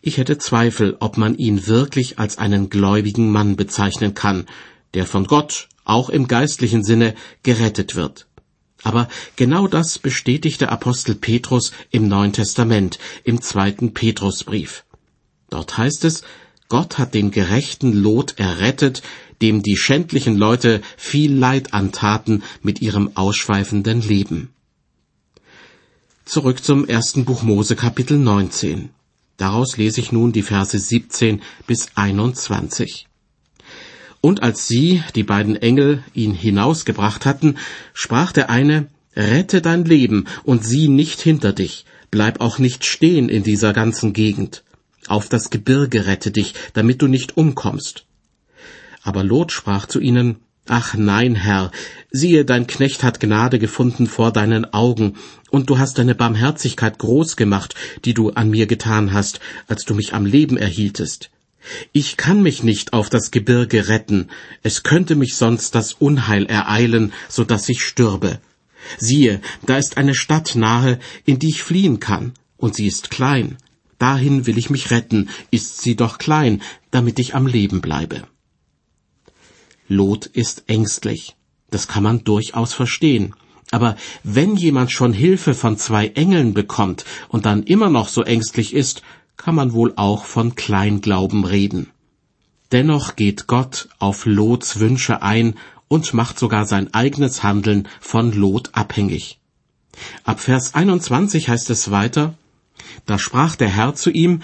ich 0.00 0.16
hätte 0.16 0.38
Zweifel, 0.38 0.96
ob 0.98 1.18
man 1.18 1.36
ihn 1.36 1.66
wirklich 1.66 2.18
als 2.18 2.38
einen 2.38 2.70
gläubigen 2.70 3.30
Mann 3.30 3.56
bezeichnen 3.56 4.14
kann, 4.14 4.46
der 4.94 5.06
von 5.06 5.26
Gott 5.26 5.68
auch 5.84 6.08
im 6.08 6.26
geistlichen 6.26 6.84
Sinne, 6.84 7.14
gerettet 7.42 7.96
wird. 7.96 8.26
Aber 8.82 9.08
genau 9.36 9.68
das 9.68 9.98
bestätigt 9.98 10.60
der 10.60 10.72
Apostel 10.72 11.14
Petrus 11.14 11.72
im 11.90 12.08
Neuen 12.08 12.32
Testament, 12.32 12.98
im 13.24 13.40
zweiten 13.40 13.94
Petrusbrief. 13.94 14.84
Dort 15.50 15.76
heißt 15.76 16.04
es, 16.04 16.22
Gott 16.72 16.96
hat 16.96 17.12
den 17.12 17.30
gerechten 17.30 17.92
Lot 17.92 18.38
errettet, 18.38 19.02
dem 19.42 19.62
die 19.62 19.76
schändlichen 19.76 20.38
Leute 20.38 20.80
viel 20.96 21.30
Leid 21.30 21.74
antaten 21.74 22.42
mit 22.62 22.80
ihrem 22.80 23.10
ausschweifenden 23.14 24.00
Leben. 24.00 24.48
Zurück 26.24 26.64
zum 26.64 26.88
ersten 26.88 27.26
Buch 27.26 27.42
Mose 27.42 27.76
Kapitel 27.76 28.16
19. 28.16 28.88
Daraus 29.36 29.76
lese 29.76 30.00
ich 30.00 30.12
nun 30.12 30.32
die 30.32 30.40
Verse 30.40 30.78
17 30.78 31.42
bis 31.66 31.88
21. 31.94 33.06
Und 34.22 34.42
als 34.42 34.66
sie, 34.66 35.02
die 35.14 35.24
beiden 35.24 35.56
Engel, 35.56 36.02
ihn 36.14 36.32
hinausgebracht 36.32 37.26
hatten, 37.26 37.58
sprach 37.92 38.32
der 38.32 38.48
eine, 38.48 38.88
Rette 39.14 39.60
dein 39.60 39.84
Leben 39.84 40.24
und 40.42 40.64
sieh 40.64 40.88
nicht 40.88 41.20
hinter 41.20 41.52
dich, 41.52 41.84
bleib 42.10 42.40
auch 42.40 42.58
nicht 42.58 42.86
stehen 42.86 43.28
in 43.28 43.42
dieser 43.42 43.74
ganzen 43.74 44.14
Gegend. 44.14 44.64
Auf 45.08 45.28
das 45.28 45.50
Gebirge 45.50 46.06
rette 46.06 46.30
dich, 46.30 46.54
damit 46.74 47.02
du 47.02 47.08
nicht 47.08 47.36
umkommst. 47.36 48.04
Aber 49.02 49.24
Lot 49.24 49.52
sprach 49.52 49.86
zu 49.86 50.00
ihnen, 50.00 50.36
Ach 50.68 50.94
nein, 50.94 51.34
Herr, 51.34 51.72
siehe, 52.12 52.44
dein 52.44 52.68
Knecht 52.68 53.02
hat 53.02 53.18
Gnade 53.18 53.58
gefunden 53.58 54.06
vor 54.06 54.32
deinen 54.32 54.72
Augen, 54.72 55.16
und 55.50 55.68
du 55.68 55.78
hast 55.78 55.98
deine 55.98 56.14
Barmherzigkeit 56.14 56.98
groß 56.98 57.36
gemacht, 57.36 57.74
die 58.04 58.14
du 58.14 58.30
an 58.30 58.48
mir 58.48 58.66
getan 58.66 59.12
hast, 59.12 59.40
als 59.66 59.84
du 59.84 59.94
mich 59.94 60.14
am 60.14 60.24
Leben 60.24 60.56
erhieltest. 60.56 61.30
Ich 61.92 62.16
kann 62.16 62.42
mich 62.42 62.62
nicht 62.62 62.92
auf 62.92 63.10
das 63.10 63.32
Gebirge 63.32 63.88
retten, 63.88 64.28
es 64.62 64.84
könnte 64.84 65.16
mich 65.16 65.34
sonst 65.34 65.74
das 65.74 65.94
Unheil 65.94 66.46
ereilen, 66.46 67.12
so 67.28 67.42
dass 67.42 67.68
ich 67.68 67.82
stürbe. 67.82 68.38
Siehe, 68.98 69.40
da 69.66 69.78
ist 69.78 69.96
eine 69.96 70.14
Stadt 70.14 70.54
nahe, 70.54 70.98
in 71.24 71.38
die 71.38 71.50
ich 71.50 71.62
fliehen 71.62 71.98
kann, 71.98 72.34
und 72.56 72.76
sie 72.76 72.86
ist 72.86 73.10
klein. 73.10 73.56
Dahin 74.02 74.46
will 74.48 74.58
ich 74.58 74.68
mich 74.68 74.90
retten, 74.90 75.28
ist 75.52 75.80
sie 75.80 75.94
doch 75.94 76.18
klein, 76.18 76.60
damit 76.90 77.20
ich 77.20 77.36
am 77.36 77.46
Leben 77.46 77.80
bleibe. 77.80 78.24
Lot 79.86 80.26
ist 80.26 80.64
ängstlich. 80.66 81.36
Das 81.70 81.86
kann 81.86 82.02
man 82.02 82.24
durchaus 82.24 82.74
verstehen. 82.74 83.36
Aber 83.70 83.96
wenn 84.24 84.56
jemand 84.56 84.90
schon 84.90 85.12
Hilfe 85.12 85.54
von 85.54 85.78
zwei 85.78 86.08
Engeln 86.08 86.52
bekommt 86.52 87.04
und 87.28 87.46
dann 87.46 87.62
immer 87.62 87.90
noch 87.90 88.08
so 88.08 88.24
ängstlich 88.24 88.74
ist, 88.74 89.02
kann 89.36 89.54
man 89.54 89.72
wohl 89.72 89.92
auch 89.94 90.24
von 90.24 90.56
Kleinglauben 90.56 91.44
reden. 91.44 91.88
Dennoch 92.72 93.14
geht 93.14 93.46
Gott 93.46 93.88
auf 94.00 94.26
Lots 94.26 94.80
Wünsche 94.80 95.22
ein 95.22 95.54
und 95.86 96.12
macht 96.12 96.40
sogar 96.40 96.66
sein 96.66 96.92
eigenes 96.92 97.44
Handeln 97.44 97.86
von 98.00 98.32
Lot 98.32 98.70
abhängig. 98.72 99.38
Ab 100.24 100.40
Vers 100.40 100.74
21 100.74 101.48
heißt 101.48 101.70
es 101.70 101.92
weiter, 101.92 102.34
da 103.06 103.18
sprach 103.18 103.56
der 103.56 103.68
Herr 103.68 103.94
zu 103.94 104.10
ihm, 104.10 104.42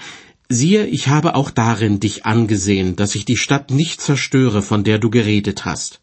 siehe, 0.49 0.85
ich 0.87 1.07
habe 1.07 1.35
auch 1.35 1.51
darin 1.51 1.99
dich 1.99 2.25
angesehen, 2.25 2.95
dass 2.95 3.15
ich 3.15 3.25
die 3.25 3.37
Stadt 3.37 3.71
nicht 3.71 4.01
zerstöre, 4.01 4.61
von 4.61 4.83
der 4.83 4.99
du 4.99 5.09
geredet 5.09 5.65
hast. 5.65 6.01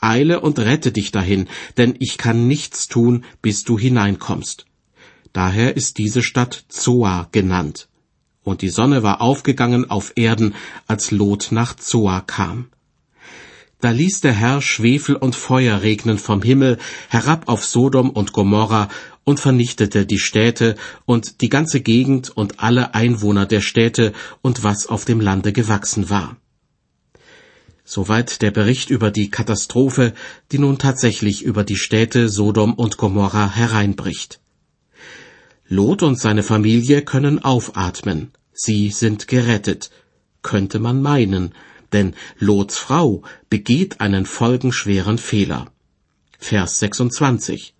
Eile 0.00 0.40
und 0.40 0.58
rette 0.58 0.92
dich 0.92 1.12
dahin, 1.12 1.48
denn 1.76 1.94
ich 1.98 2.18
kann 2.18 2.48
nichts 2.48 2.88
tun, 2.88 3.24
bis 3.42 3.64
du 3.64 3.78
hineinkommst. 3.78 4.66
Daher 5.32 5.76
ist 5.76 5.98
diese 5.98 6.22
Stadt 6.22 6.64
Zoa 6.68 7.28
genannt 7.32 7.88
und 8.48 8.62
die 8.62 8.70
Sonne 8.70 9.02
war 9.02 9.20
aufgegangen 9.20 9.90
auf 9.90 10.12
Erden, 10.16 10.54
als 10.86 11.10
Lot 11.10 11.48
nach 11.50 11.76
Zoa 11.76 12.20
kam. 12.20 12.70
Da 13.80 13.90
ließ 13.90 14.22
der 14.22 14.32
Herr 14.32 14.60
Schwefel 14.60 15.14
und 15.14 15.36
Feuer 15.36 15.82
regnen 15.82 16.18
vom 16.18 16.42
Himmel 16.42 16.78
herab 17.08 17.48
auf 17.48 17.64
Sodom 17.64 18.10
und 18.10 18.32
Gomorra 18.32 18.88
und 19.22 19.38
vernichtete 19.38 20.04
die 20.04 20.18
Städte 20.18 20.74
und 21.04 21.42
die 21.42 21.48
ganze 21.48 21.80
Gegend 21.80 22.30
und 22.36 22.58
alle 22.58 22.94
Einwohner 22.94 23.46
der 23.46 23.60
Städte 23.60 24.12
und 24.42 24.64
was 24.64 24.88
auf 24.88 25.04
dem 25.04 25.20
Lande 25.20 25.52
gewachsen 25.52 26.10
war. 26.10 26.36
Soweit 27.84 28.42
der 28.42 28.50
Bericht 28.50 28.90
über 28.90 29.12
die 29.12 29.30
Katastrophe, 29.30 30.12
die 30.50 30.58
nun 30.58 30.78
tatsächlich 30.78 31.42
über 31.42 31.62
die 31.62 31.76
Städte 31.76 32.28
Sodom 32.28 32.74
und 32.74 32.96
Gomorra 32.96 33.54
hereinbricht. 33.54 34.40
Lot 35.68 36.02
und 36.02 36.18
seine 36.18 36.42
Familie 36.42 37.02
können 37.02 37.38
aufatmen. 37.38 38.32
Sie 38.52 38.90
sind 38.90 39.28
gerettet, 39.28 39.90
könnte 40.42 40.80
man 40.80 41.00
meinen, 41.00 41.54
denn 41.92 42.14
Lots 42.38 42.76
Frau 42.78 43.22
begeht 43.50 44.00
einen 44.00 44.26
folgenschweren 44.26 45.18
Fehler. 45.18 45.70
Vers 46.38 46.78
26. 46.80 47.74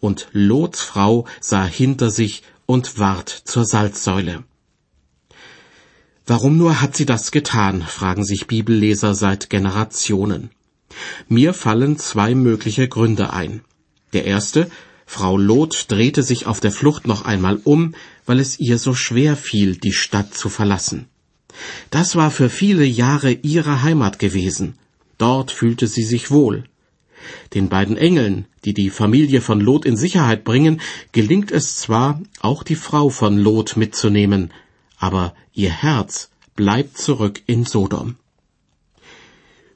Und 0.00 0.28
Lots 0.32 0.82
Frau 0.82 1.26
sah 1.40 1.64
hinter 1.64 2.10
sich 2.10 2.42
und 2.66 2.98
ward 2.98 3.28
zur 3.28 3.64
Salzsäule. 3.64 4.44
Warum 6.26 6.58
nur 6.58 6.82
hat 6.82 6.94
sie 6.94 7.06
das 7.06 7.30
getan, 7.30 7.80
fragen 7.80 8.24
sich 8.24 8.46
Bibelleser 8.46 9.14
seit 9.14 9.48
Generationen. 9.48 10.50
Mir 11.28 11.54
fallen 11.54 11.98
zwei 11.98 12.34
mögliche 12.34 12.86
Gründe 12.86 13.32
ein. 13.32 13.62
Der 14.12 14.24
erste, 14.26 14.70
Frau 15.06 15.38
Lot 15.38 15.86
drehte 15.88 16.22
sich 16.22 16.46
auf 16.46 16.60
der 16.60 16.70
Flucht 16.72 17.06
noch 17.06 17.24
einmal 17.24 17.58
um, 17.64 17.94
weil 18.26 18.40
es 18.40 18.60
ihr 18.60 18.76
so 18.78 18.92
schwer 18.92 19.36
fiel, 19.36 19.76
die 19.76 19.94
Stadt 19.94 20.34
zu 20.34 20.50
verlassen. 20.50 21.08
Das 21.90 22.16
war 22.16 22.30
für 22.30 22.50
viele 22.50 22.84
Jahre 22.84 23.32
ihre 23.32 23.82
Heimat 23.82 24.18
gewesen. 24.18 24.78
Dort 25.16 25.50
fühlte 25.50 25.86
sie 25.86 26.04
sich 26.04 26.30
wohl. 26.30 26.64
Den 27.54 27.68
beiden 27.68 27.96
Engeln, 27.96 28.46
die 28.64 28.74
die 28.74 28.90
Familie 28.90 29.40
von 29.40 29.60
Lot 29.60 29.84
in 29.84 29.96
Sicherheit 29.96 30.44
bringen, 30.44 30.80
gelingt 31.12 31.50
es 31.50 31.76
zwar, 31.76 32.20
auch 32.40 32.62
die 32.62 32.76
Frau 32.76 33.08
von 33.08 33.36
Lot 33.36 33.76
mitzunehmen, 33.76 34.52
aber 34.98 35.34
ihr 35.52 35.70
Herz 35.70 36.30
bleibt 36.54 36.98
zurück 36.98 37.42
in 37.46 37.64
Sodom. 37.64 38.16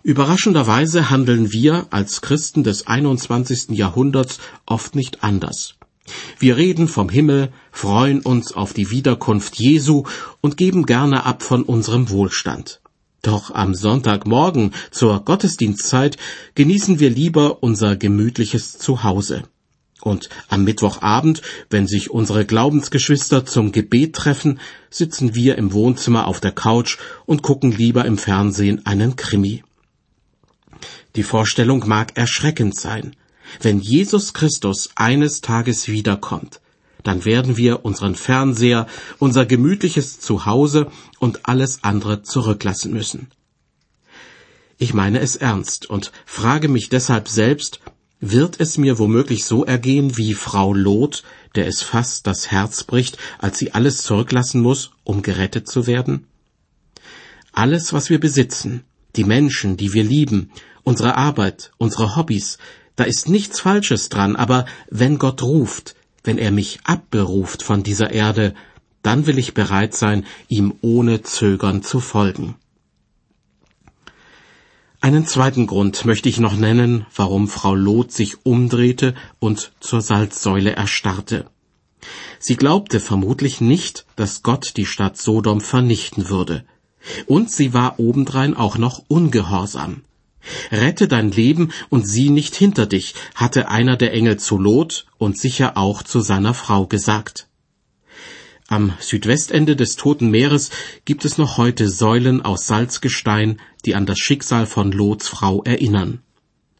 Überraschenderweise 0.04 1.10
handeln 1.10 1.52
wir 1.52 1.86
als 1.90 2.22
Christen 2.22 2.64
des 2.64 2.88
21. 2.88 3.70
Jahrhunderts 3.70 4.38
oft 4.66 4.96
nicht 4.96 5.22
anders. 5.22 5.76
Wir 6.38 6.56
reden 6.56 6.88
vom 6.88 7.08
Himmel, 7.08 7.52
freuen 7.70 8.20
uns 8.20 8.52
auf 8.52 8.72
die 8.72 8.90
Wiederkunft 8.90 9.56
Jesu 9.56 10.04
und 10.40 10.56
geben 10.56 10.86
gerne 10.86 11.24
ab 11.24 11.42
von 11.42 11.62
unserem 11.62 12.10
Wohlstand. 12.10 12.80
Doch 13.22 13.54
am 13.54 13.74
Sonntagmorgen 13.74 14.72
zur 14.90 15.24
Gottesdienstzeit 15.24 16.16
genießen 16.56 16.98
wir 16.98 17.10
lieber 17.10 17.62
unser 17.62 17.96
gemütliches 17.96 18.78
Zuhause. 18.78 19.44
Und 20.00 20.28
am 20.48 20.64
Mittwochabend, 20.64 21.42
wenn 21.70 21.86
sich 21.86 22.10
unsere 22.10 22.44
Glaubensgeschwister 22.44 23.46
zum 23.46 23.70
Gebet 23.70 24.16
treffen, 24.16 24.58
sitzen 24.90 25.36
wir 25.36 25.56
im 25.56 25.72
Wohnzimmer 25.72 26.26
auf 26.26 26.40
der 26.40 26.50
Couch 26.50 26.98
und 27.24 27.42
gucken 27.42 27.70
lieber 27.70 28.04
im 28.04 28.18
Fernsehen 28.18 28.84
einen 28.84 29.14
Krimi. 29.14 29.62
Die 31.14 31.22
Vorstellung 31.22 31.86
mag 31.86 32.16
erschreckend 32.16 32.74
sein. 32.74 33.14
Wenn 33.60 33.80
Jesus 33.80 34.32
Christus 34.32 34.90
eines 34.94 35.40
Tages 35.40 35.88
wiederkommt, 35.88 36.60
dann 37.02 37.24
werden 37.24 37.56
wir 37.56 37.84
unseren 37.84 38.14
Fernseher, 38.14 38.86
unser 39.18 39.46
gemütliches 39.46 40.20
Zuhause 40.20 40.90
und 41.18 41.46
alles 41.46 41.82
andere 41.82 42.22
zurücklassen 42.22 42.92
müssen. 42.92 43.28
Ich 44.78 44.94
meine 44.94 45.20
es 45.20 45.36
ernst 45.36 45.88
und 45.88 46.12
frage 46.26 46.68
mich 46.68 46.88
deshalb 46.88 47.28
selbst, 47.28 47.80
wird 48.20 48.60
es 48.60 48.78
mir 48.78 48.98
womöglich 48.98 49.44
so 49.44 49.64
ergehen 49.64 50.16
wie 50.16 50.34
Frau 50.34 50.72
Lot, 50.72 51.24
der 51.56 51.66
es 51.66 51.82
fast 51.82 52.26
das 52.26 52.50
Herz 52.50 52.84
bricht, 52.84 53.18
als 53.38 53.58
sie 53.58 53.72
alles 53.74 53.98
zurücklassen 54.02 54.60
muss, 54.60 54.92
um 55.02 55.22
gerettet 55.22 55.68
zu 55.68 55.86
werden? 55.86 56.26
Alles, 57.52 57.92
was 57.92 58.10
wir 58.10 58.20
besitzen, 58.20 58.84
die 59.16 59.24
Menschen, 59.24 59.76
die 59.76 59.92
wir 59.92 60.04
lieben, 60.04 60.50
unsere 60.84 61.16
Arbeit, 61.16 61.72
unsere 61.78 62.16
Hobbys, 62.16 62.58
da 62.96 63.04
ist 63.04 63.28
nichts 63.28 63.60
Falsches 63.60 64.08
dran, 64.08 64.36
aber 64.36 64.66
wenn 64.90 65.18
Gott 65.18 65.42
ruft, 65.42 65.94
wenn 66.24 66.38
er 66.38 66.50
mich 66.50 66.80
abberuft 66.84 67.62
von 67.62 67.82
dieser 67.82 68.10
Erde, 68.10 68.54
dann 69.02 69.26
will 69.26 69.38
ich 69.38 69.54
bereit 69.54 69.94
sein, 69.94 70.24
ihm 70.48 70.74
ohne 70.80 71.22
Zögern 71.22 71.82
zu 71.82 72.00
folgen. 72.00 72.54
Einen 75.00 75.26
zweiten 75.26 75.66
Grund 75.66 76.04
möchte 76.04 76.28
ich 76.28 76.38
noch 76.38 76.56
nennen, 76.56 77.06
warum 77.16 77.48
Frau 77.48 77.74
Lot 77.74 78.12
sich 78.12 78.46
umdrehte 78.46 79.14
und 79.40 79.72
zur 79.80 80.00
Salzsäule 80.00 80.76
erstarrte. 80.76 81.46
Sie 82.38 82.54
glaubte 82.54 83.00
vermutlich 83.00 83.60
nicht, 83.60 84.06
dass 84.14 84.44
Gott 84.44 84.76
die 84.76 84.86
Stadt 84.86 85.16
Sodom 85.16 85.60
vernichten 85.60 86.28
würde. 86.28 86.64
Und 87.26 87.50
sie 87.50 87.74
war 87.74 87.98
obendrein 87.98 88.54
auch 88.56 88.78
noch 88.78 89.02
ungehorsam. 89.08 90.02
Rette 90.70 91.08
dein 91.08 91.30
Leben 91.30 91.72
und 91.88 92.06
sieh 92.06 92.30
nicht 92.30 92.54
hinter 92.54 92.86
dich, 92.86 93.14
hatte 93.34 93.68
einer 93.68 93.96
der 93.96 94.12
Engel 94.12 94.38
zu 94.38 94.58
Lot 94.58 95.06
und 95.18 95.38
sicher 95.38 95.76
auch 95.76 96.02
zu 96.02 96.20
seiner 96.20 96.54
Frau 96.54 96.86
gesagt. 96.86 97.48
Am 98.68 98.94
Südwestende 99.00 99.76
des 99.76 99.96
Toten 99.96 100.30
Meeres 100.30 100.70
gibt 101.04 101.24
es 101.24 101.36
noch 101.36 101.58
heute 101.58 101.88
Säulen 101.88 102.40
aus 102.40 102.66
Salzgestein, 102.66 103.60
die 103.84 103.94
an 103.94 104.06
das 104.06 104.18
Schicksal 104.18 104.66
von 104.66 104.92
Lots 104.92 105.28
Frau 105.28 105.62
erinnern. 105.62 106.20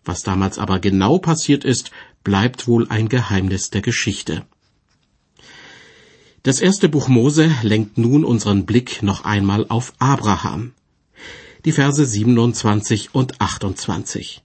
Was 0.05 0.23
damals 0.23 0.59
aber 0.59 0.81
genau 0.81 1.19
passiert 1.19 1.65
ist, 1.65 1.91
bleibt 2.25 2.67
wohl 2.67 2.89
ein 2.89 3.09
Geheimnis 3.09 3.71
der 3.71 3.83
Geschichte. 3.83 4.45
Das 6.43 6.61
erste 6.61 6.89
Buch 6.89 7.09
Mose 7.09 7.55
lenkt 7.63 7.99
nun 7.99 8.25
unseren 8.25 8.67
Blick 8.67 9.03
noch 9.03 9.25
einmal 9.25 9.67
auf 9.69 9.93
Abraham. 9.99 10.73
Die 11.65 11.71
Verse 11.71 12.05
27 12.05 13.15
und 13.15 13.41
28. 13.41 14.43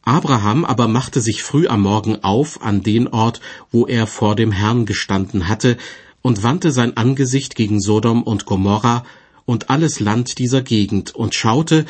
Abraham 0.00 0.64
aber 0.64 0.88
machte 0.88 1.20
sich 1.20 1.42
früh 1.42 1.66
am 1.66 1.82
Morgen 1.82 2.24
auf 2.24 2.62
an 2.62 2.82
den 2.82 3.08
Ort, 3.08 3.42
wo 3.70 3.86
er 3.86 4.06
vor 4.06 4.36
dem 4.36 4.52
Herrn 4.52 4.86
gestanden 4.86 5.48
hatte, 5.48 5.76
und 6.22 6.42
wandte 6.42 6.72
sein 6.72 6.96
Angesicht 6.96 7.56
gegen 7.56 7.78
Sodom 7.78 8.22
und 8.22 8.46
Gomorra 8.46 9.04
und 9.44 9.68
alles 9.68 10.00
Land 10.00 10.38
dieser 10.38 10.62
Gegend 10.62 11.14
und 11.14 11.34
schaute, 11.34 11.84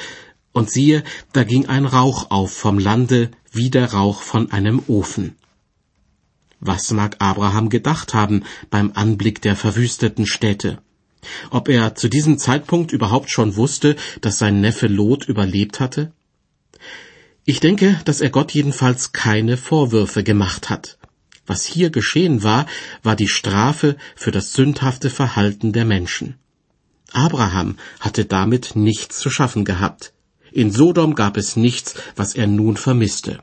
und 0.50 0.68
siehe, 0.68 1.04
da 1.32 1.44
ging 1.44 1.66
ein 1.66 1.86
Rauch 1.86 2.32
auf 2.32 2.52
vom 2.52 2.80
Lande 2.80 3.30
wie 3.52 3.70
der 3.70 3.92
Rauch 3.92 4.20
von 4.20 4.50
einem 4.50 4.82
Ofen. 4.88 5.36
Was 6.58 6.90
mag 6.90 7.16
Abraham 7.20 7.68
gedacht 7.68 8.14
haben 8.14 8.42
beim 8.68 8.90
Anblick 8.94 9.42
der 9.42 9.54
verwüsteten 9.54 10.26
Städte? 10.26 10.78
Ob 11.50 11.68
er 11.68 11.94
zu 11.94 12.08
diesem 12.08 12.38
Zeitpunkt 12.38 12.92
überhaupt 12.92 13.30
schon 13.30 13.56
wusste, 13.56 13.96
dass 14.20 14.38
sein 14.38 14.60
Neffe 14.60 14.86
Lot 14.86 15.24
überlebt 15.26 15.80
hatte? 15.80 16.12
Ich 17.44 17.60
denke, 17.60 18.00
dass 18.04 18.20
er 18.20 18.30
Gott 18.30 18.52
jedenfalls 18.52 19.12
keine 19.12 19.56
Vorwürfe 19.56 20.24
gemacht 20.24 20.68
hat. 20.68 20.98
Was 21.46 21.64
hier 21.64 21.90
geschehen 21.90 22.42
war, 22.42 22.66
war 23.04 23.14
die 23.14 23.28
Strafe 23.28 23.96
für 24.16 24.32
das 24.32 24.52
sündhafte 24.52 25.10
Verhalten 25.10 25.72
der 25.72 25.84
Menschen. 25.84 26.34
Abraham 27.12 27.76
hatte 28.00 28.24
damit 28.24 28.74
nichts 28.74 29.18
zu 29.18 29.30
schaffen 29.30 29.64
gehabt. 29.64 30.12
In 30.50 30.72
Sodom 30.72 31.14
gab 31.14 31.36
es 31.36 31.54
nichts, 31.54 31.94
was 32.16 32.34
er 32.34 32.48
nun 32.48 32.76
vermisste. 32.76 33.42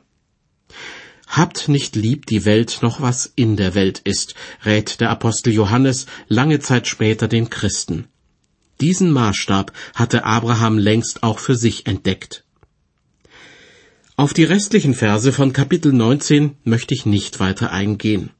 Habt 1.36 1.68
nicht 1.68 1.96
lieb 1.96 2.26
die 2.26 2.44
Welt 2.44 2.78
noch 2.82 3.00
was 3.00 3.32
in 3.34 3.56
der 3.56 3.74
Welt 3.74 3.98
ist, 4.04 4.36
rät 4.64 5.00
der 5.00 5.10
Apostel 5.10 5.52
Johannes 5.52 6.06
lange 6.28 6.60
Zeit 6.60 6.86
später 6.86 7.26
den 7.26 7.50
Christen. 7.50 8.06
Diesen 8.80 9.10
Maßstab 9.10 9.72
hatte 9.96 10.22
Abraham 10.22 10.78
längst 10.78 11.24
auch 11.24 11.40
für 11.40 11.56
sich 11.56 11.88
entdeckt. 11.88 12.44
Auf 14.14 14.32
die 14.32 14.44
restlichen 14.44 14.94
Verse 14.94 15.32
von 15.32 15.52
Kapitel 15.52 15.92
19 15.92 16.54
möchte 16.62 16.94
ich 16.94 17.04
nicht 17.04 17.40
weiter 17.40 17.72
eingehen. 17.72 18.30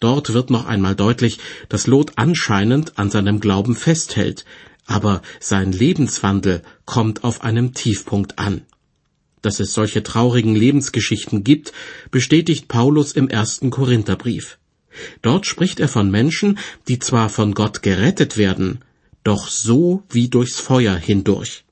Dort 0.00 0.32
wird 0.32 0.50
noch 0.50 0.66
einmal 0.66 0.96
deutlich, 0.96 1.38
dass 1.68 1.86
Lot 1.86 2.14
anscheinend 2.16 2.98
an 2.98 3.10
seinem 3.10 3.38
Glauben 3.38 3.76
festhält, 3.76 4.44
aber 4.86 5.22
sein 5.38 5.70
Lebenswandel 5.70 6.62
kommt 6.84 7.22
auf 7.22 7.44
einem 7.44 7.74
Tiefpunkt 7.74 8.40
an. 8.40 8.62
Dass 9.42 9.60
es 9.60 9.72
solche 9.72 10.02
traurigen 10.02 10.54
Lebensgeschichten 10.54 11.44
gibt, 11.44 11.72
bestätigt 12.10 12.68
Paulus 12.68 13.12
im 13.12 13.28
ersten 13.28 13.70
Korintherbrief. 13.70 14.58
Dort 15.22 15.46
spricht 15.46 15.80
er 15.80 15.88
von 15.88 16.10
Menschen, 16.10 16.58
die 16.88 16.98
zwar 16.98 17.28
von 17.28 17.54
Gott 17.54 17.82
gerettet 17.82 18.36
werden, 18.36 18.80
doch 19.24 19.48
so 19.48 20.02
wie 20.10 20.28
durchs 20.28 20.58
Feuer 20.58 20.96
hindurch. 20.96 21.64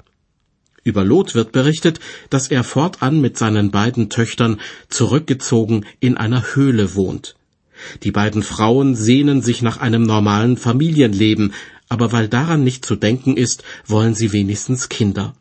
Über 0.85 1.05
Lot 1.05 1.35
wird 1.35 1.53
berichtet, 1.53 2.01
dass 2.31 2.49
er 2.49 2.65
fortan 2.65 3.21
mit 3.21 3.37
seinen 3.37 3.71
beiden 3.71 4.09
Töchtern 4.09 4.61
zurückgezogen 4.89 5.85
in 6.01 6.17
einer 6.17 6.55
Höhle 6.55 6.95
wohnt. 6.95 7.35
Die 8.03 8.11
beiden 8.11 8.43
Frauen 8.43 8.95
sehnen 8.95 9.43
sich 9.43 9.63
nach 9.63 9.77
einem 9.79 10.03
normalen 10.03 10.57
Familienleben, 10.57 11.53
aber 11.89 12.13
weil 12.13 12.29
daran 12.29 12.65
nicht 12.65 12.85
zu 12.85 12.97
denken 12.97 13.37
ist, 13.37 13.63
wollen 13.87 14.15
sie 14.15 14.33
wenigstens 14.33 14.89
Kinder. 14.89 15.35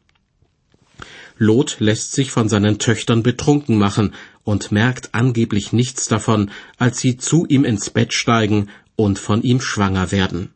Lot 1.38 1.78
lässt 1.80 2.14
sich 2.14 2.32
von 2.32 2.50
seinen 2.50 2.80
Töchtern 2.80 3.24
betrunken 3.24 3.78
machen 3.78 4.14
und 4.44 4.72
merkt 4.72 5.14
angeblich 5.14 5.74
nichts 5.74 6.08
davon, 6.08 6.52
als 6.78 7.00
sie 7.00 7.18
zu 7.18 7.46
ihm 7.48 7.64
ins 7.64 7.90
Bett 7.90 8.14
steigen 8.14 8.70
und 8.96 9.20
von 9.20 9.44
ihm 9.44 9.62
schwanger 9.62 10.12
werden. 10.12 10.50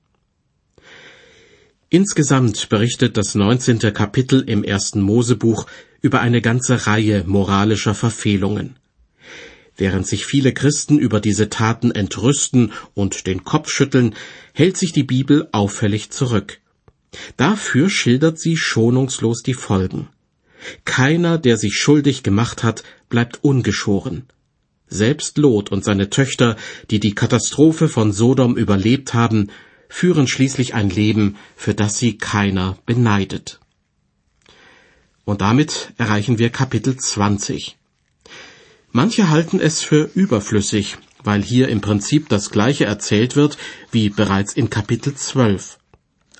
Insgesamt 1.89 2.69
berichtet 2.69 3.17
das 3.17 3.35
19. 3.35 3.79
Kapitel 3.93 4.41
im 4.47 4.63
ersten 4.63 5.01
Mosebuch 5.01 5.65
über 6.01 6.21
eine 6.21 6.41
ganze 6.41 6.87
Reihe 6.87 7.25
moralischer 7.27 7.93
Verfehlungen. 7.93 8.77
Während 9.75 10.07
sich 10.07 10.25
viele 10.25 10.53
Christen 10.53 10.99
über 10.99 11.19
diese 11.19 11.49
Taten 11.49 11.91
entrüsten 11.91 12.71
und 12.93 13.27
den 13.27 13.43
Kopf 13.43 13.69
schütteln, 13.69 14.15
hält 14.53 14.77
sich 14.77 14.93
die 14.93 15.03
Bibel 15.03 15.49
auffällig 15.51 16.11
zurück. 16.11 16.59
Dafür 17.35 17.89
schildert 17.89 18.39
sie 18.39 18.57
schonungslos 18.57 19.43
die 19.43 19.53
Folgen. 19.53 20.07
Keiner, 20.85 21.37
der 21.37 21.57
sich 21.57 21.75
schuldig 21.75 22.23
gemacht 22.23 22.63
hat, 22.63 22.83
bleibt 23.09 23.43
ungeschoren. 23.43 24.25
Selbst 24.87 25.37
Lot 25.37 25.71
und 25.71 25.83
seine 25.83 26.09
Töchter, 26.09 26.57
die 26.89 26.99
die 26.99 27.15
Katastrophe 27.15 27.87
von 27.87 28.11
Sodom 28.11 28.57
überlebt 28.57 29.13
haben, 29.13 29.49
führen 29.87 30.27
schließlich 30.27 30.73
ein 30.73 30.89
Leben, 30.89 31.37
für 31.55 31.73
das 31.73 31.97
sie 31.97 32.17
keiner 32.17 32.77
beneidet. 32.85 33.59
Und 35.23 35.41
damit 35.41 35.93
erreichen 35.97 36.39
wir 36.39 36.49
Kapitel 36.49 36.97
20. 36.97 37.77
Manche 38.91 39.29
halten 39.29 39.59
es 39.59 39.81
für 39.81 40.09
überflüssig, 40.13 40.97
weil 41.23 41.41
hier 41.41 41.69
im 41.69 41.79
Prinzip 41.81 42.27
das 42.29 42.49
Gleiche 42.49 42.85
erzählt 42.85 43.35
wird 43.35 43.57
wie 43.91 44.09
bereits 44.09 44.53
in 44.53 44.69
Kapitel 44.69 45.13
12. 45.13 45.77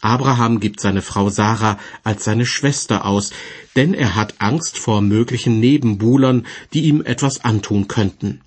Abraham 0.02 0.60
gibt 0.60 0.80
seine 0.80 1.04
Frau 1.04 1.30
Sarah 1.30 1.78
als 2.04 2.24
seine 2.24 2.46
Schwester 2.46 3.06
aus, 3.06 3.32
denn 3.76 3.94
er 3.94 4.16
hat 4.16 4.36
Angst 4.40 4.80
vor 4.80 5.02
möglichen 5.02 5.60
Nebenbuhlern, 5.60 6.48
die 6.74 6.82
ihm 6.82 7.02
etwas 7.04 7.46
antun 7.46 7.88
könnten. 7.88 8.42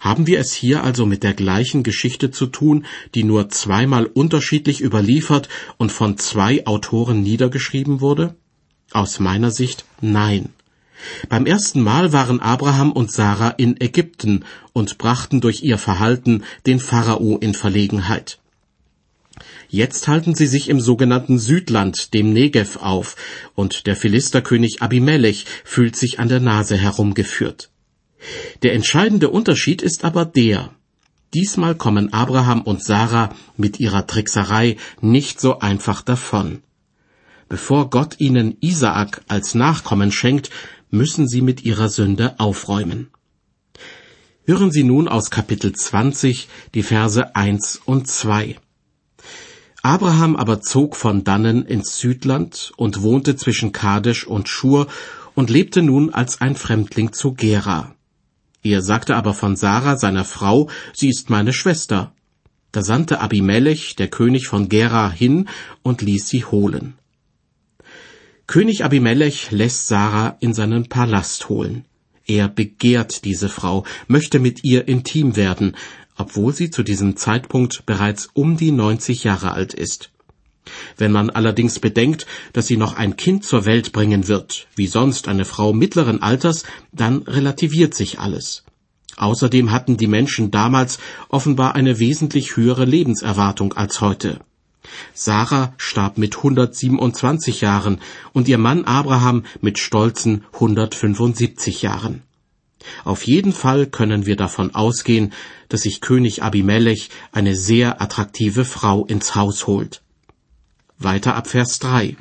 Haben 0.00 0.26
wir 0.26 0.38
es 0.38 0.52
hier 0.52 0.82
also 0.82 1.06
mit 1.06 1.22
der 1.22 1.34
gleichen 1.34 1.82
Geschichte 1.82 2.30
zu 2.30 2.46
tun, 2.46 2.86
die 3.14 3.24
nur 3.24 3.48
zweimal 3.50 4.06
unterschiedlich 4.06 4.80
überliefert 4.80 5.48
und 5.76 5.92
von 5.92 6.18
zwei 6.18 6.66
Autoren 6.66 7.22
niedergeschrieben 7.22 8.00
wurde? 8.00 8.34
Aus 8.92 9.20
meiner 9.20 9.50
Sicht 9.50 9.84
nein. 10.00 10.50
Beim 11.28 11.46
ersten 11.46 11.82
Mal 11.82 12.12
waren 12.12 12.40
Abraham 12.40 12.92
und 12.92 13.10
Sarah 13.10 13.50
in 13.50 13.80
Ägypten 13.80 14.44
und 14.72 14.98
brachten 14.98 15.40
durch 15.40 15.62
ihr 15.62 15.78
Verhalten 15.78 16.44
den 16.66 16.78
Pharao 16.78 17.38
in 17.38 17.54
Verlegenheit. 17.54 18.38
Jetzt 19.72 20.06
halten 20.06 20.34
sie 20.34 20.48
sich 20.48 20.68
im 20.68 20.82
sogenannten 20.82 21.38
Südland, 21.38 22.12
dem 22.12 22.34
Negev, 22.34 22.76
auf, 22.82 23.16
und 23.54 23.86
der 23.86 23.96
Philisterkönig 23.96 24.82
Abimelech 24.82 25.46
fühlt 25.64 25.96
sich 25.96 26.18
an 26.18 26.28
der 26.28 26.40
Nase 26.40 26.76
herumgeführt. 26.76 27.70
Der 28.62 28.74
entscheidende 28.74 29.30
Unterschied 29.30 29.80
ist 29.80 30.04
aber 30.04 30.26
der, 30.26 30.74
diesmal 31.32 31.74
kommen 31.74 32.12
Abraham 32.12 32.60
und 32.60 32.84
Sarah 32.84 33.34
mit 33.56 33.80
ihrer 33.80 34.06
Trickserei 34.06 34.76
nicht 35.00 35.40
so 35.40 35.60
einfach 35.60 36.02
davon. 36.02 36.62
Bevor 37.48 37.88
Gott 37.88 38.16
ihnen 38.20 38.58
Isaak 38.60 39.22
als 39.26 39.54
Nachkommen 39.54 40.12
schenkt, 40.12 40.50
müssen 40.90 41.26
sie 41.26 41.40
mit 41.40 41.64
ihrer 41.64 41.88
Sünde 41.88 42.38
aufräumen. 42.38 43.08
Hören 44.44 44.70
Sie 44.70 44.84
nun 44.84 45.08
aus 45.08 45.30
Kapitel 45.30 45.72
20 45.72 46.48
die 46.74 46.82
Verse 46.82 47.34
1 47.34 47.80
und 47.86 48.06
2. 48.06 48.56
Abraham 49.82 50.36
aber 50.36 50.60
zog 50.60 50.94
von 50.94 51.24
dannen 51.24 51.66
ins 51.66 51.98
Südland 51.98 52.72
und 52.76 53.02
wohnte 53.02 53.34
zwischen 53.34 53.72
Kadesh 53.72 54.24
und 54.24 54.48
Schur 54.48 54.86
und 55.34 55.50
lebte 55.50 55.82
nun 55.82 56.14
als 56.14 56.40
ein 56.40 56.54
Fremdling 56.54 57.12
zu 57.12 57.32
Gera. 57.32 57.94
Er 58.62 58.80
sagte 58.80 59.16
aber 59.16 59.34
von 59.34 59.56
Sarah, 59.56 59.96
seiner 59.96 60.24
Frau, 60.24 60.70
sie 60.92 61.08
ist 61.08 61.30
meine 61.30 61.52
Schwester. 61.52 62.14
Da 62.70 62.82
sandte 62.82 63.20
Abimelech, 63.20 63.96
der 63.96 64.08
König 64.08 64.46
von 64.46 64.68
Gera, 64.68 65.10
hin 65.10 65.48
und 65.82 66.00
ließ 66.00 66.28
sie 66.28 66.44
holen. 66.44 66.94
König 68.46 68.84
Abimelech 68.84 69.50
lässt 69.50 69.88
Sarah 69.88 70.36
in 70.38 70.54
seinen 70.54 70.88
Palast 70.88 71.48
holen. 71.48 71.86
Er 72.24 72.48
begehrt 72.48 73.24
diese 73.24 73.48
Frau, 73.48 73.84
möchte 74.06 74.38
mit 74.38 74.62
ihr 74.62 74.86
intim 74.86 75.34
werden, 75.34 75.76
obwohl 76.22 76.54
sie 76.54 76.70
zu 76.70 76.84
diesem 76.84 77.16
Zeitpunkt 77.16 77.84
bereits 77.84 78.28
um 78.32 78.56
die 78.56 78.70
90 78.70 79.24
Jahre 79.24 79.54
alt 79.54 79.74
ist. 79.74 80.10
Wenn 80.96 81.10
man 81.10 81.30
allerdings 81.30 81.80
bedenkt, 81.80 82.26
dass 82.52 82.68
sie 82.68 82.76
noch 82.76 82.94
ein 82.94 83.16
Kind 83.16 83.44
zur 83.44 83.64
Welt 83.64 83.90
bringen 83.90 84.28
wird, 84.28 84.68
wie 84.76 84.86
sonst 84.86 85.26
eine 85.26 85.44
Frau 85.44 85.72
mittleren 85.72 86.22
Alters, 86.22 86.62
dann 86.92 87.22
relativiert 87.22 87.94
sich 87.94 88.20
alles. 88.20 88.62
Außerdem 89.16 89.72
hatten 89.72 89.96
die 89.96 90.06
Menschen 90.06 90.52
damals 90.52 91.00
offenbar 91.28 91.74
eine 91.74 91.98
wesentlich 91.98 92.56
höhere 92.56 92.84
Lebenserwartung 92.84 93.72
als 93.72 94.00
heute. 94.00 94.38
Sarah 95.14 95.74
starb 95.76 96.18
mit 96.18 96.36
127 96.36 97.62
Jahren 97.62 98.00
und 98.32 98.46
ihr 98.46 98.58
Mann 98.58 98.84
Abraham 98.84 99.42
mit 99.60 99.80
stolzen 99.80 100.44
175 100.52 101.82
Jahren. 101.82 102.22
Auf 103.04 103.26
jeden 103.26 103.52
Fall 103.52 103.86
können 103.86 104.26
wir 104.26 104.36
davon 104.36 104.74
ausgehen, 104.74 105.32
dass 105.68 105.82
sich 105.82 106.00
König 106.00 106.42
Abimelech 106.42 107.10
eine 107.32 107.56
sehr 107.56 108.00
attraktive 108.00 108.64
Frau 108.64 109.04
ins 109.04 109.34
Haus 109.34 109.66
holt. 109.66 110.02
Weiter 110.98 111.34
ab 111.34 111.48
Vers 111.48 111.78
3. 111.80 112.16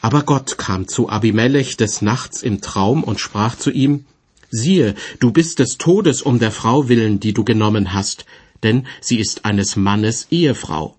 Aber 0.00 0.22
Gott 0.22 0.56
kam 0.58 0.88
zu 0.88 1.08
Abimelech 1.08 1.76
des 1.76 2.02
Nachts 2.02 2.42
im 2.42 2.60
Traum 2.60 3.04
und 3.04 3.20
sprach 3.20 3.56
zu 3.56 3.70
ihm, 3.70 4.06
Siehe, 4.50 4.94
du 5.20 5.30
bist 5.30 5.60
des 5.60 5.78
Todes 5.78 6.22
um 6.22 6.38
der 6.38 6.50
Frau 6.50 6.88
willen, 6.88 7.20
die 7.20 7.32
du 7.32 7.44
genommen 7.44 7.92
hast, 7.92 8.24
denn 8.62 8.86
sie 9.00 9.18
ist 9.18 9.44
eines 9.44 9.76
Mannes 9.76 10.26
Ehefrau. 10.30 10.96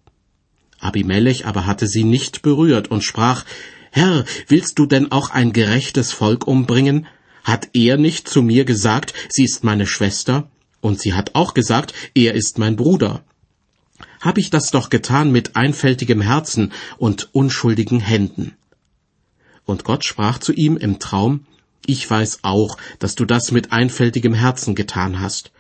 Abimelech 0.79 1.45
aber 1.45 1.65
hatte 1.65 1.87
sie 1.87 2.03
nicht 2.03 2.41
berührt 2.41 2.89
und 2.89 3.03
sprach, 3.03 3.43
Herr, 3.91 4.23
willst 4.47 4.79
du 4.79 4.85
denn 4.85 5.11
auch 5.11 5.31
ein 5.31 5.51
gerechtes 5.51 6.13
Volk 6.13 6.47
umbringen? 6.47 7.07
Hat 7.43 7.69
er 7.73 7.97
nicht 7.97 8.27
zu 8.27 8.41
mir 8.41 8.65
gesagt, 8.65 9.13
sie 9.29 9.43
ist 9.43 9.63
meine 9.63 9.87
Schwester? 9.87 10.49
Und 10.79 10.99
sie 10.99 11.13
hat 11.13 11.35
auch 11.35 11.53
gesagt, 11.53 11.93
er 12.15 12.33
ist 12.33 12.57
mein 12.57 12.75
Bruder. 12.75 13.23
Hab 14.19 14.37
ich 14.37 14.49
das 14.49 14.71
doch 14.71 14.89
getan 14.89 15.31
mit 15.31 15.55
einfältigem 15.55 16.21
Herzen 16.21 16.71
und 16.97 17.29
unschuldigen 17.33 17.99
Händen. 17.99 18.55
Und 19.65 19.83
Gott 19.83 20.05
sprach 20.05 20.39
zu 20.39 20.53
ihm 20.53 20.77
im 20.77 20.99
Traum, 20.99 21.45
Ich 21.85 22.09
weiß 22.09 22.39
auch, 22.43 22.77
dass 22.99 23.15
du 23.15 23.25
das 23.25 23.51
mit 23.51 23.71
einfältigem 23.71 24.33
Herzen 24.33 24.75
getan 24.75 25.19
hast. 25.19 25.51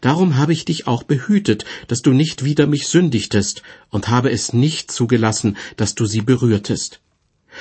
Darum 0.00 0.36
habe 0.36 0.52
ich 0.52 0.64
dich 0.64 0.86
auch 0.86 1.02
behütet, 1.02 1.64
dass 1.86 2.02
du 2.02 2.12
nicht 2.12 2.44
wider 2.44 2.66
mich 2.66 2.88
sündigtest, 2.88 3.62
und 3.90 4.08
habe 4.08 4.30
es 4.30 4.52
nicht 4.52 4.90
zugelassen, 4.90 5.56
dass 5.76 5.94
du 5.94 6.06
sie 6.06 6.22
berührtest. 6.22 7.00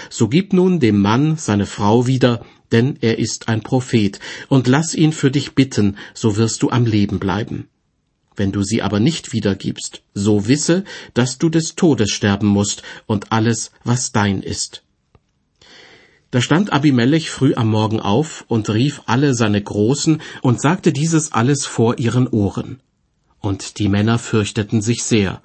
So 0.09 0.27
gib 0.27 0.53
nun 0.53 0.79
dem 0.79 0.99
Mann 1.01 1.37
seine 1.37 1.65
Frau 1.65 2.07
wieder, 2.07 2.45
denn 2.71 2.97
er 3.01 3.19
ist 3.19 3.47
ein 3.47 3.62
Prophet, 3.62 4.19
und 4.49 4.67
lass 4.67 4.93
ihn 4.93 5.13
für 5.13 5.32
dich 5.32 5.56
bitten, 5.56 5.97
so 6.13 6.38
wirst 6.38 6.63
du 6.63 6.69
am 6.69 6.86
Leben 6.86 7.19
bleiben. 7.19 7.67
Wenn 8.36 8.51
du 8.51 8.62
sie 8.63 8.82
aber 8.82 8.99
nicht 8.99 9.34
wiedergibst, 9.34 10.03
so 10.13 10.47
wisse, 10.47 10.84
dass 11.13 11.39
du 11.39 11.49
des 11.49 11.75
Todes 11.75 12.12
sterben 12.12 12.47
musst 12.47 12.84
und 13.08 13.32
alles, 13.32 13.71
was 13.84 14.12
dein 14.12 14.41
ist. 14.41 14.84
Da 16.30 16.41
stand 16.41 16.73
Abimelech 16.73 17.30
früh 17.30 17.56
am 17.56 17.69
Morgen 17.69 17.99
auf 17.99 18.45
und 18.47 18.69
rief 18.69 19.01
alle 19.06 19.34
seine 19.34 19.62
Großen 19.62 20.21
und 20.41 20.62
sagte 20.62 20.91
dieses 20.91 21.32
alles 21.32 21.65
vor 21.65 21.97
ihren 21.99 22.27
Ohren. 22.27 22.82
Und 23.39 23.80
die 23.80 23.88
Männer 23.88 24.19
fürchteten 24.19 24.82
sich 24.82 25.03
sehr. 25.03 25.41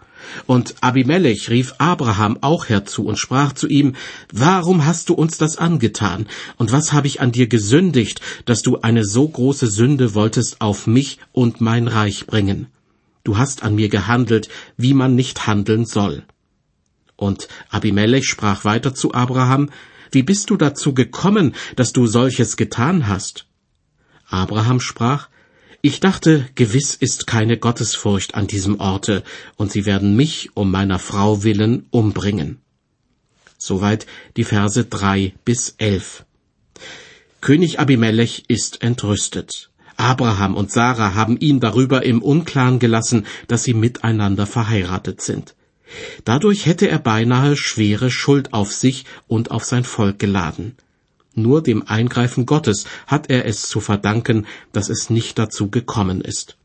Und 0.47 0.75
Abimelech 0.81 1.51
rief 1.51 1.75
Abraham 1.79 2.39
auch 2.41 2.69
herzu 2.69 3.05
und 3.05 3.19
sprach 3.19 3.53
zu 3.53 3.69
ihm, 3.69 3.95
Warum 4.33 4.87
hast 4.87 5.09
du 5.09 5.15
uns 5.15 5.39
das 5.39 5.57
angetan? 5.57 6.27
Und 6.57 6.73
was 6.73 6.93
habe 6.93 7.07
ich 7.07 7.21
an 7.21 7.33
dir 7.33 7.47
gesündigt, 7.47 8.21
dass 8.45 8.63
du 8.63 8.81
eine 8.81 9.05
so 9.05 9.29
große 9.29 9.67
Sünde 9.67 10.15
wolltest 10.15 10.61
auf 10.61 10.87
mich 10.87 11.19
und 11.33 11.61
mein 11.61 11.89
Reich 11.89 12.27
bringen? 12.27 12.67
Du 13.25 13.39
hast 13.39 13.63
an 13.63 13.75
mir 13.75 13.89
gehandelt, 13.89 14.49
wie 14.77 14.95
man 14.95 15.15
nicht 15.15 15.47
handeln 15.47 15.85
soll. 15.85 16.25
Und 17.17 17.47
Abimelech 17.71 18.29
sprach 18.29 18.65
weiter 18.65 18.95
zu 18.95 19.15
Abraham, 19.15 19.71
Wie 20.11 20.23
bist 20.23 20.51
du 20.51 20.57
dazu 20.57 20.93
gekommen, 20.93 21.55
dass 21.77 21.93
du 21.93 22.07
solches 22.07 22.57
getan 22.57 23.07
hast? 23.07 23.47
Abraham 24.29 24.81
sprach, 24.81 25.29
ich 25.85 25.99
dachte, 25.99 26.49
gewiss 26.55 26.95
ist 26.95 27.27
keine 27.27 27.59
Gottesfurcht 27.59 28.37
an 28.37 28.47
diesem 28.47 28.79
Orte, 28.79 29.25
und 29.57 29.73
sie 29.73 29.85
werden 29.85 30.15
mich 30.15 30.51
um 30.55 30.71
meiner 30.71 31.01
Frau 31.01 31.43
willen 31.43 31.87
umbringen. 31.91 32.61
Soweit 33.59 34.07
die 34.37 34.45
Verse 34.45 34.85
drei 34.85 35.35
bis 35.45 35.75
elf. 35.79 36.25
König 37.41 37.81
Abimelech 37.81 38.45
ist 38.47 38.83
entrüstet. 38.83 39.71
Abraham 39.97 40.55
und 40.55 40.71
Sarah 40.71 41.15
haben 41.15 41.37
ihn 41.37 41.59
darüber 41.59 42.05
im 42.05 42.23
Unklaren 42.23 42.79
gelassen, 42.79 43.27
dass 43.49 43.65
sie 43.65 43.75
miteinander 43.75 44.47
verheiratet 44.47 45.21
sind. 45.21 45.57
Dadurch 46.25 46.67
hätte 46.67 46.89
er 46.89 47.01
beinahe 47.01 47.57
schwere 47.57 48.11
Schuld 48.11 48.53
auf 48.53 48.73
sich 48.73 49.05
und 49.27 49.51
auf 49.51 49.65
sein 49.65 49.85
Volk 49.85 50.21
geladen. 50.21 50.77
Nur 51.35 51.63
dem 51.63 51.87
Eingreifen 51.87 52.47
Gottes 52.47 52.85
hat 53.07 53.31
er 53.31 53.47
es 53.47 53.69
zu 53.69 53.81
verdanken, 53.81 54.47
dass 54.73 54.89
es 54.89 55.09
nicht 55.09 55.39
dazu 55.39 55.71
gekommen 55.71 56.21
ist. 56.21 56.57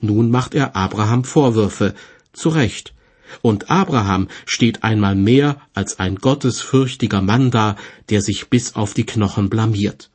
Nun 0.00 0.30
macht 0.30 0.54
er 0.54 0.76
Abraham 0.76 1.24
Vorwürfe, 1.24 1.94
zu 2.32 2.48
Recht. 2.48 2.94
Und 3.42 3.70
Abraham 3.70 4.28
steht 4.46 4.84
einmal 4.84 5.14
mehr 5.14 5.60
als 5.74 5.98
ein 5.98 6.16
gottesfürchtiger 6.16 7.20
Mann 7.20 7.50
da, 7.50 7.76
der 8.08 8.22
sich 8.22 8.48
bis 8.48 8.74
auf 8.74 8.94
die 8.94 9.04
Knochen 9.04 9.50
blamiert. 9.50 10.10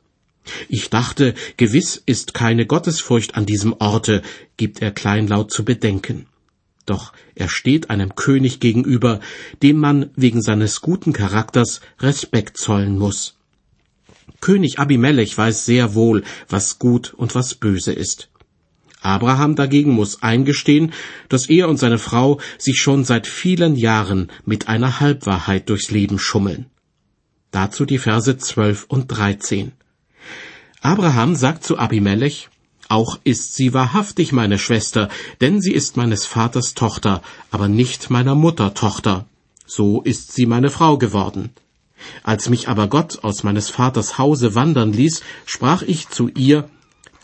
Ich 0.68 0.90
dachte, 0.90 1.34
gewiss 1.56 2.02
ist 2.04 2.34
keine 2.34 2.66
Gottesfurcht 2.66 3.36
an 3.36 3.46
diesem 3.46 3.72
Orte, 3.78 4.22
gibt 4.56 4.82
er 4.82 4.90
kleinlaut 4.90 5.52
zu 5.52 5.64
bedenken. 5.64 6.26
Doch 6.86 7.12
er 7.34 7.48
steht 7.48 7.88
einem 7.88 8.14
König 8.14 8.60
gegenüber, 8.60 9.20
dem 9.62 9.78
man 9.78 10.10
wegen 10.16 10.42
seines 10.42 10.80
guten 10.82 11.12
Charakters 11.12 11.80
Respekt 12.00 12.58
zollen 12.58 12.98
muss. 12.98 13.36
König 14.40 14.78
Abimelech 14.78 15.36
weiß 15.36 15.64
sehr 15.64 15.94
wohl, 15.94 16.24
was 16.48 16.78
gut 16.78 17.14
und 17.14 17.34
was 17.34 17.54
böse 17.54 17.92
ist. 17.92 18.30
Abraham 19.00 19.54
dagegen 19.54 19.92
muss 19.92 20.22
eingestehen, 20.22 20.92
dass 21.28 21.48
er 21.48 21.68
und 21.68 21.76
seine 21.76 21.98
Frau 21.98 22.40
sich 22.58 22.80
schon 22.80 23.04
seit 23.04 23.26
vielen 23.26 23.76
Jahren 23.76 24.30
mit 24.46 24.68
einer 24.68 24.98
Halbwahrheit 24.98 25.68
durchs 25.68 25.90
Leben 25.90 26.18
schummeln. 26.18 26.66
Dazu 27.50 27.84
die 27.84 27.98
Verse 27.98 28.36
12 28.36 28.86
und 28.88 29.08
13. 29.08 29.72
Abraham 30.80 31.34
sagt 31.34 31.64
zu 31.64 31.78
Abimelech, 31.78 32.48
auch 32.88 33.18
ist 33.24 33.54
sie 33.54 33.72
wahrhaftig 33.72 34.32
meine 34.32 34.58
Schwester, 34.58 35.08
denn 35.40 35.60
sie 35.60 35.72
ist 35.72 35.96
meines 35.96 36.26
Vaters 36.26 36.74
Tochter, 36.74 37.22
aber 37.50 37.68
nicht 37.68 38.10
meiner 38.10 38.34
Mutter 38.34 38.74
Tochter. 38.74 39.26
So 39.66 40.02
ist 40.02 40.32
sie 40.32 40.46
meine 40.46 40.70
Frau 40.70 40.98
geworden. 40.98 41.50
Als 42.22 42.48
mich 42.48 42.68
aber 42.68 42.88
Gott 42.88 43.22
aus 43.24 43.42
meines 43.42 43.68
Vaters 43.70 44.18
Hause 44.18 44.54
wandern 44.54 44.92
ließ, 44.92 45.22
sprach 45.46 45.82
ich 45.82 46.08
zu 46.08 46.28
ihr, 46.28 46.68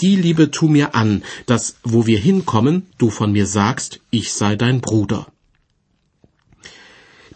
die 0.01 0.17
Liebe 0.17 0.51
tu 0.51 0.69
mir 0.69 0.95
an, 0.95 1.23
dass, 1.47 1.77
wo 1.83 2.07
wir 2.07 2.19
hinkommen, 2.19 2.87
du 2.99 3.11
von 3.11 3.33
mir 3.33 3.47
sagst, 3.47 4.01
ich 4.11 4.33
sei 4.33 4.57
dein 4.57 4.81
Bruder. 4.81 5.27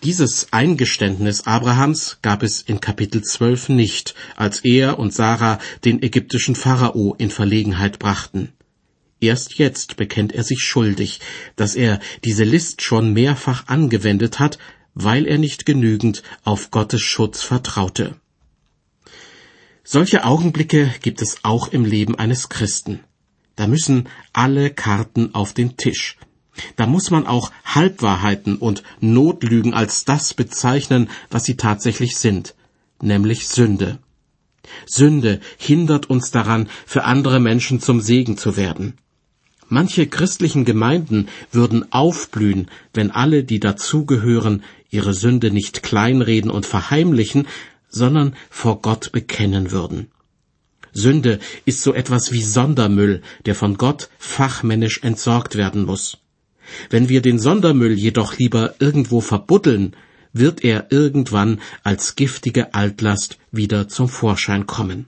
Dieses 0.02 0.52
Eingeständnis 0.52 1.46
Abrahams 1.46 2.18
gab 2.20 2.42
es 2.42 2.60
in 2.60 2.80
Kapitel 2.80 3.22
12 3.22 3.70
nicht, 3.70 4.14
als 4.36 4.60
er 4.60 4.98
und 4.98 5.14
Sarah 5.14 5.58
den 5.84 6.02
ägyptischen 6.02 6.54
Pharao 6.54 7.14
in 7.16 7.30
Verlegenheit 7.30 7.98
brachten. 7.98 8.52
Erst 9.20 9.54
jetzt 9.54 9.96
bekennt 9.96 10.32
er 10.34 10.44
sich 10.44 10.60
schuldig, 10.60 11.20
dass 11.56 11.74
er 11.74 12.00
diese 12.24 12.44
List 12.44 12.82
schon 12.82 13.14
mehrfach 13.14 13.68
angewendet 13.68 14.38
hat, 14.38 14.58
weil 14.94 15.26
er 15.26 15.38
nicht 15.38 15.66
genügend 15.66 16.22
auf 16.44 16.70
Gottes 16.70 17.02
Schutz 17.02 17.42
vertraute. 17.42 18.16
Solche 19.82 20.24
Augenblicke 20.24 20.94
gibt 21.02 21.20
es 21.20 21.38
auch 21.42 21.68
im 21.68 21.84
Leben 21.84 22.14
eines 22.14 22.48
Christen. 22.48 23.00
Da 23.56 23.66
müssen 23.66 24.08
alle 24.32 24.70
Karten 24.70 25.34
auf 25.34 25.52
den 25.52 25.76
Tisch. 25.76 26.16
Da 26.76 26.86
muss 26.86 27.10
man 27.10 27.26
auch 27.26 27.50
Halbwahrheiten 27.64 28.56
und 28.56 28.82
Notlügen 29.00 29.74
als 29.74 30.04
das 30.04 30.34
bezeichnen, 30.34 31.10
was 31.30 31.44
sie 31.44 31.56
tatsächlich 31.56 32.16
sind, 32.16 32.54
nämlich 33.02 33.48
Sünde. 33.48 33.98
Sünde 34.86 35.40
hindert 35.58 36.08
uns 36.08 36.30
daran, 36.30 36.68
für 36.86 37.04
andere 37.04 37.40
Menschen 37.40 37.80
zum 37.80 38.00
Segen 38.00 38.38
zu 38.38 38.56
werden. 38.56 38.94
Manche 39.74 40.06
christlichen 40.06 40.64
Gemeinden 40.64 41.26
würden 41.50 41.90
aufblühen, 41.90 42.68
wenn 42.92 43.10
alle, 43.10 43.42
die 43.42 43.58
dazugehören, 43.58 44.62
ihre 44.88 45.14
Sünde 45.14 45.50
nicht 45.50 45.82
kleinreden 45.82 46.48
und 46.48 46.64
verheimlichen, 46.64 47.48
sondern 47.88 48.36
vor 48.50 48.82
Gott 48.82 49.10
bekennen 49.10 49.72
würden. 49.72 50.12
Sünde 50.92 51.40
ist 51.64 51.82
so 51.82 51.92
etwas 51.92 52.30
wie 52.30 52.44
Sondermüll, 52.44 53.20
der 53.46 53.56
von 53.56 53.76
Gott 53.76 54.10
fachmännisch 54.16 55.02
entsorgt 55.02 55.56
werden 55.56 55.86
muss. 55.86 56.18
Wenn 56.88 57.08
wir 57.08 57.20
den 57.20 57.40
Sondermüll 57.40 57.94
jedoch 57.98 58.38
lieber 58.38 58.76
irgendwo 58.78 59.20
verbuddeln, 59.20 59.96
wird 60.32 60.62
er 60.62 60.92
irgendwann 60.92 61.60
als 61.82 62.14
giftige 62.14 62.74
Altlast 62.74 63.38
wieder 63.50 63.88
zum 63.88 64.08
Vorschein 64.08 64.66
kommen. 64.66 65.06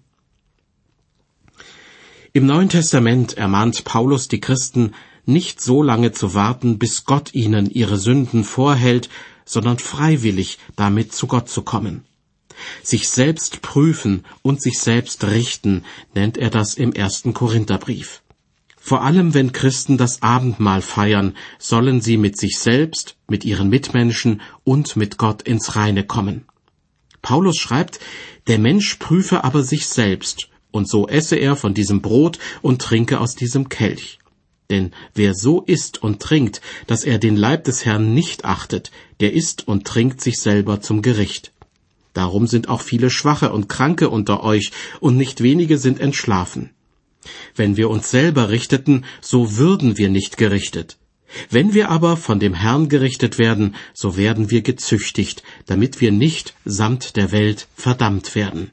Im 2.36 2.44
Neuen 2.44 2.68
Testament 2.68 3.38
ermahnt 3.38 3.84
Paulus 3.84 4.28
die 4.28 4.40
Christen, 4.40 4.92
nicht 5.24 5.58
so 5.62 5.82
lange 5.82 6.12
zu 6.12 6.34
warten, 6.34 6.78
bis 6.78 7.06
Gott 7.06 7.32
ihnen 7.32 7.70
ihre 7.70 7.96
Sünden 7.96 8.44
vorhält, 8.44 9.08
sondern 9.46 9.78
freiwillig 9.78 10.58
damit 10.76 11.14
zu 11.14 11.28
Gott 11.28 11.48
zu 11.48 11.62
kommen. 11.62 12.04
Sich 12.82 13.08
selbst 13.08 13.62
prüfen 13.62 14.26
und 14.42 14.60
sich 14.60 14.80
selbst 14.80 15.24
richten, 15.24 15.84
nennt 16.14 16.36
er 16.36 16.50
das 16.50 16.74
im 16.74 16.92
ersten 16.92 17.32
Korintherbrief. 17.32 18.20
Vor 18.76 19.02
allem 19.02 19.32
wenn 19.32 19.52
Christen 19.52 19.96
das 19.96 20.20
Abendmahl 20.20 20.82
feiern, 20.82 21.34
sollen 21.58 22.02
sie 22.02 22.18
mit 22.18 22.36
sich 22.36 22.58
selbst, 22.58 23.16
mit 23.28 23.46
ihren 23.46 23.70
Mitmenschen 23.70 24.42
und 24.62 24.94
mit 24.94 25.16
Gott 25.16 25.40
ins 25.40 25.74
Reine 25.74 26.04
kommen. 26.04 26.44
Paulus 27.22 27.56
schreibt, 27.56 27.98
der 28.46 28.58
Mensch 28.58 28.96
prüfe 28.96 29.42
aber 29.42 29.62
sich 29.62 29.86
selbst, 29.86 30.50
und 30.76 30.88
so 30.88 31.08
esse 31.08 31.36
er 31.36 31.56
von 31.56 31.74
diesem 31.74 32.02
Brot 32.02 32.38
und 32.62 32.80
trinke 32.80 33.18
aus 33.18 33.34
diesem 33.34 33.68
Kelch. 33.68 34.18
Denn 34.70 34.92
wer 35.14 35.34
so 35.34 35.62
isst 35.62 36.02
und 36.02 36.20
trinkt, 36.20 36.60
dass 36.86 37.04
er 37.04 37.18
den 37.18 37.36
Leib 37.36 37.64
des 37.64 37.84
Herrn 37.84 38.14
nicht 38.14 38.44
achtet, 38.44 38.90
der 39.20 39.32
isst 39.32 39.66
und 39.66 39.86
trinkt 39.86 40.20
sich 40.20 40.40
selber 40.40 40.80
zum 40.80 41.02
Gericht. 41.02 41.52
Darum 42.12 42.46
sind 42.46 42.68
auch 42.68 42.80
viele 42.80 43.10
Schwache 43.10 43.52
und 43.52 43.68
Kranke 43.68 44.08
unter 44.08 44.42
euch, 44.42 44.70
und 45.00 45.16
nicht 45.16 45.42
wenige 45.42 45.78
sind 45.78 46.00
entschlafen. 46.00 46.70
Wenn 47.54 47.76
wir 47.76 47.90
uns 47.90 48.10
selber 48.10 48.48
richteten, 48.48 49.04
so 49.20 49.56
würden 49.56 49.98
wir 49.98 50.08
nicht 50.08 50.36
gerichtet. 50.36 50.96
Wenn 51.50 51.74
wir 51.74 51.90
aber 51.90 52.16
von 52.16 52.40
dem 52.40 52.54
Herrn 52.54 52.88
gerichtet 52.88 53.38
werden, 53.38 53.74
so 53.92 54.16
werden 54.16 54.50
wir 54.50 54.62
gezüchtigt, 54.62 55.42
damit 55.66 56.00
wir 56.00 56.12
nicht 56.12 56.54
samt 56.64 57.16
der 57.16 57.32
Welt 57.32 57.66
verdammt 57.74 58.34
werden. 58.34 58.70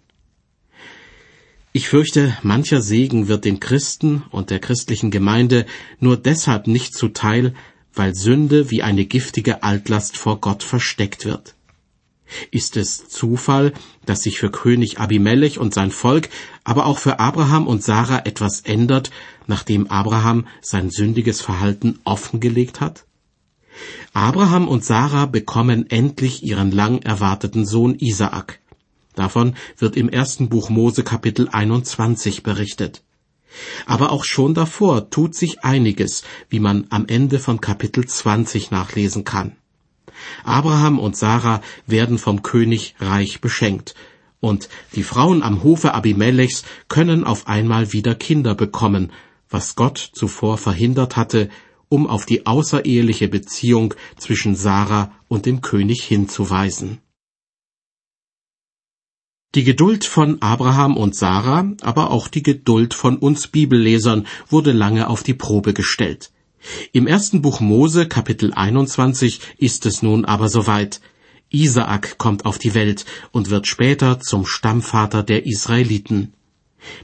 Ich 1.76 1.90
fürchte, 1.90 2.38
mancher 2.44 2.84
Segen 2.84 3.28
wird 3.28 3.46
den 3.46 3.60
Christen 3.60 4.22
und 4.30 4.52
der 4.52 4.60
christlichen 4.60 5.10
Gemeinde 5.10 5.66
nur 6.00 6.18
deshalb 6.18 6.68
nicht 6.68 6.94
zuteil, 6.94 7.56
weil 7.96 8.14
Sünde 8.14 8.70
wie 8.70 8.84
eine 8.84 9.06
giftige 9.06 9.64
Altlast 9.64 10.16
vor 10.16 10.40
Gott 10.40 10.62
versteckt 10.62 11.26
wird. 11.26 11.56
Ist 12.52 12.78
es 12.78 13.10
Zufall, 13.10 13.74
dass 14.06 14.22
sich 14.22 14.38
für 14.38 14.52
König 14.52 15.00
Abimelech 15.00 15.58
und 15.58 15.74
sein 15.74 15.90
Volk, 15.90 16.30
aber 16.64 16.86
auch 16.86 17.00
für 17.00 17.20
Abraham 17.20 17.66
und 17.66 17.84
Sarah 17.84 18.24
etwas 18.24 18.62
ändert, 18.62 19.10
nachdem 19.48 19.88
Abraham 19.88 20.46
sein 20.62 20.92
sündiges 20.92 21.42
Verhalten 21.42 21.98
offengelegt 22.04 22.82
hat? 22.82 23.06
Abraham 24.14 24.68
und 24.68 24.86
Sarah 24.86 25.26
bekommen 25.26 25.90
endlich 25.90 26.44
ihren 26.44 26.70
lang 26.70 27.02
erwarteten 27.02 27.66
Sohn 27.66 27.96
Isaak. 27.96 28.60
Davon 29.16 29.56
wird 29.78 29.96
im 29.96 30.10
ersten 30.10 30.50
Buch 30.50 30.70
Mose 30.70 31.04
Kapitel 31.04 31.50
21 31.50 32.44
berichtet. 32.44 33.04
Aber 33.86 34.12
auch 34.12 34.24
schon 34.24 34.54
davor 34.54 35.10
tut 35.10 35.36
sich 35.36 35.64
einiges, 35.64 36.24
wie 36.50 36.60
man 36.60 36.88
am 36.90 37.06
Ende 37.08 37.40
von 37.40 37.62
Kapitel 37.62 38.06
20 38.06 38.72
nachlesen 38.72 39.24
kann. 39.24 39.56
Abraham 40.44 41.00
und 41.00 41.16
Sarah 41.16 41.62
werden 41.86 42.18
vom 42.18 42.42
König 42.42 42.96
reich 43.00 43.42
beschenkt, 43.42 43.96
und 44.40 44.68
die 44.94 45.04
Frauen 45.04 45.42
am 45.42 45.64
Hofe 45.64 45.94
Abimelechs 45.94 46.64
können 46.90 47.24
auf 47.24 47.48
einmal 47.48 47.94
wieder 47.94 48.14
Kinder 48.14 48.56
bekommen, 48.56 49.14
was 49.50 49.76
Gott 49.76 49.98
zuvor 49.98 50.58
verhindert 50.58 51.16
hatte, 51.16 51.48
um 51.88 52.08
auf 52.08 52.26
die 52.26 52.46
außereheliche 52.46 53.30
Beziehung 53.30 53.94
zwischen 54.18 54.56
Sarah 54.56 55.14
und 55.30 55.46
dem 55.46 55.62
König 55.62 56.04
hinzuweisen. 56.04 57.03
Die 59.56 59.64
Geduld 59.64 60.04
von 60.04 60.42
Abraham 60.42 60.98
und 60.98 61.16
Sarah, 61.16 61.72
aber 61.82 62.10
auch 62.10 62.28
die 62.28 62.42
Geduld 62.42 62.96
von 62.96 63.18
uns 63.18 63.48
Bibellesern 63.48 64.26
wurde 64.50 64.72
lange 64.72 65.08
auf 65.08 65.22
die 65.22 65.36
Probe 65.36 65.74
gestellt. 65.74 66.32
Im 66.92 67.06
ersten 67.06 67.44
Buch 67.44 67.60
Mose, 67.60 68.08
Kapitel 68.08 68.52
21, 68.54 69.42
ist 69.58 69.86
es 69.86 70.02
nun 70.02 70.26
aber 70.26 70.50
soweit. 70.50 71.02
Isaak 71.52 72.18
kommt 72.18 72.46
auf 72.46 72.58
die 72.58 72.74
Welt 72.74 73.06
und 73.32 73.52
wird 73.52 73.68
später 73.68 74.20
zum 74.20 74.48
Stammvater 74.48 75.22
der 75.22 75.46
Israeliten. 75.46 76.34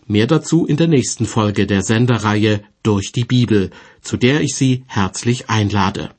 Mehr 0.07 0.25
dazu 0.25 0.65
in 0.65 0.77
der 0.77 0.87
nächsten 0.87 1.27
Folge 1.27 1.67
der 1.67 1.83
Sendereihe 1.83 2.63
Durch 2.81 3.11
die 3.11 3.25
Bibel, 3.25 3.69
zu 4.01 4.17
der 4.17 4.41
ich 4.41 4.55
Sie 4.55 4.85
herzlich 4.87 5.49
einlade. 5.49 6.09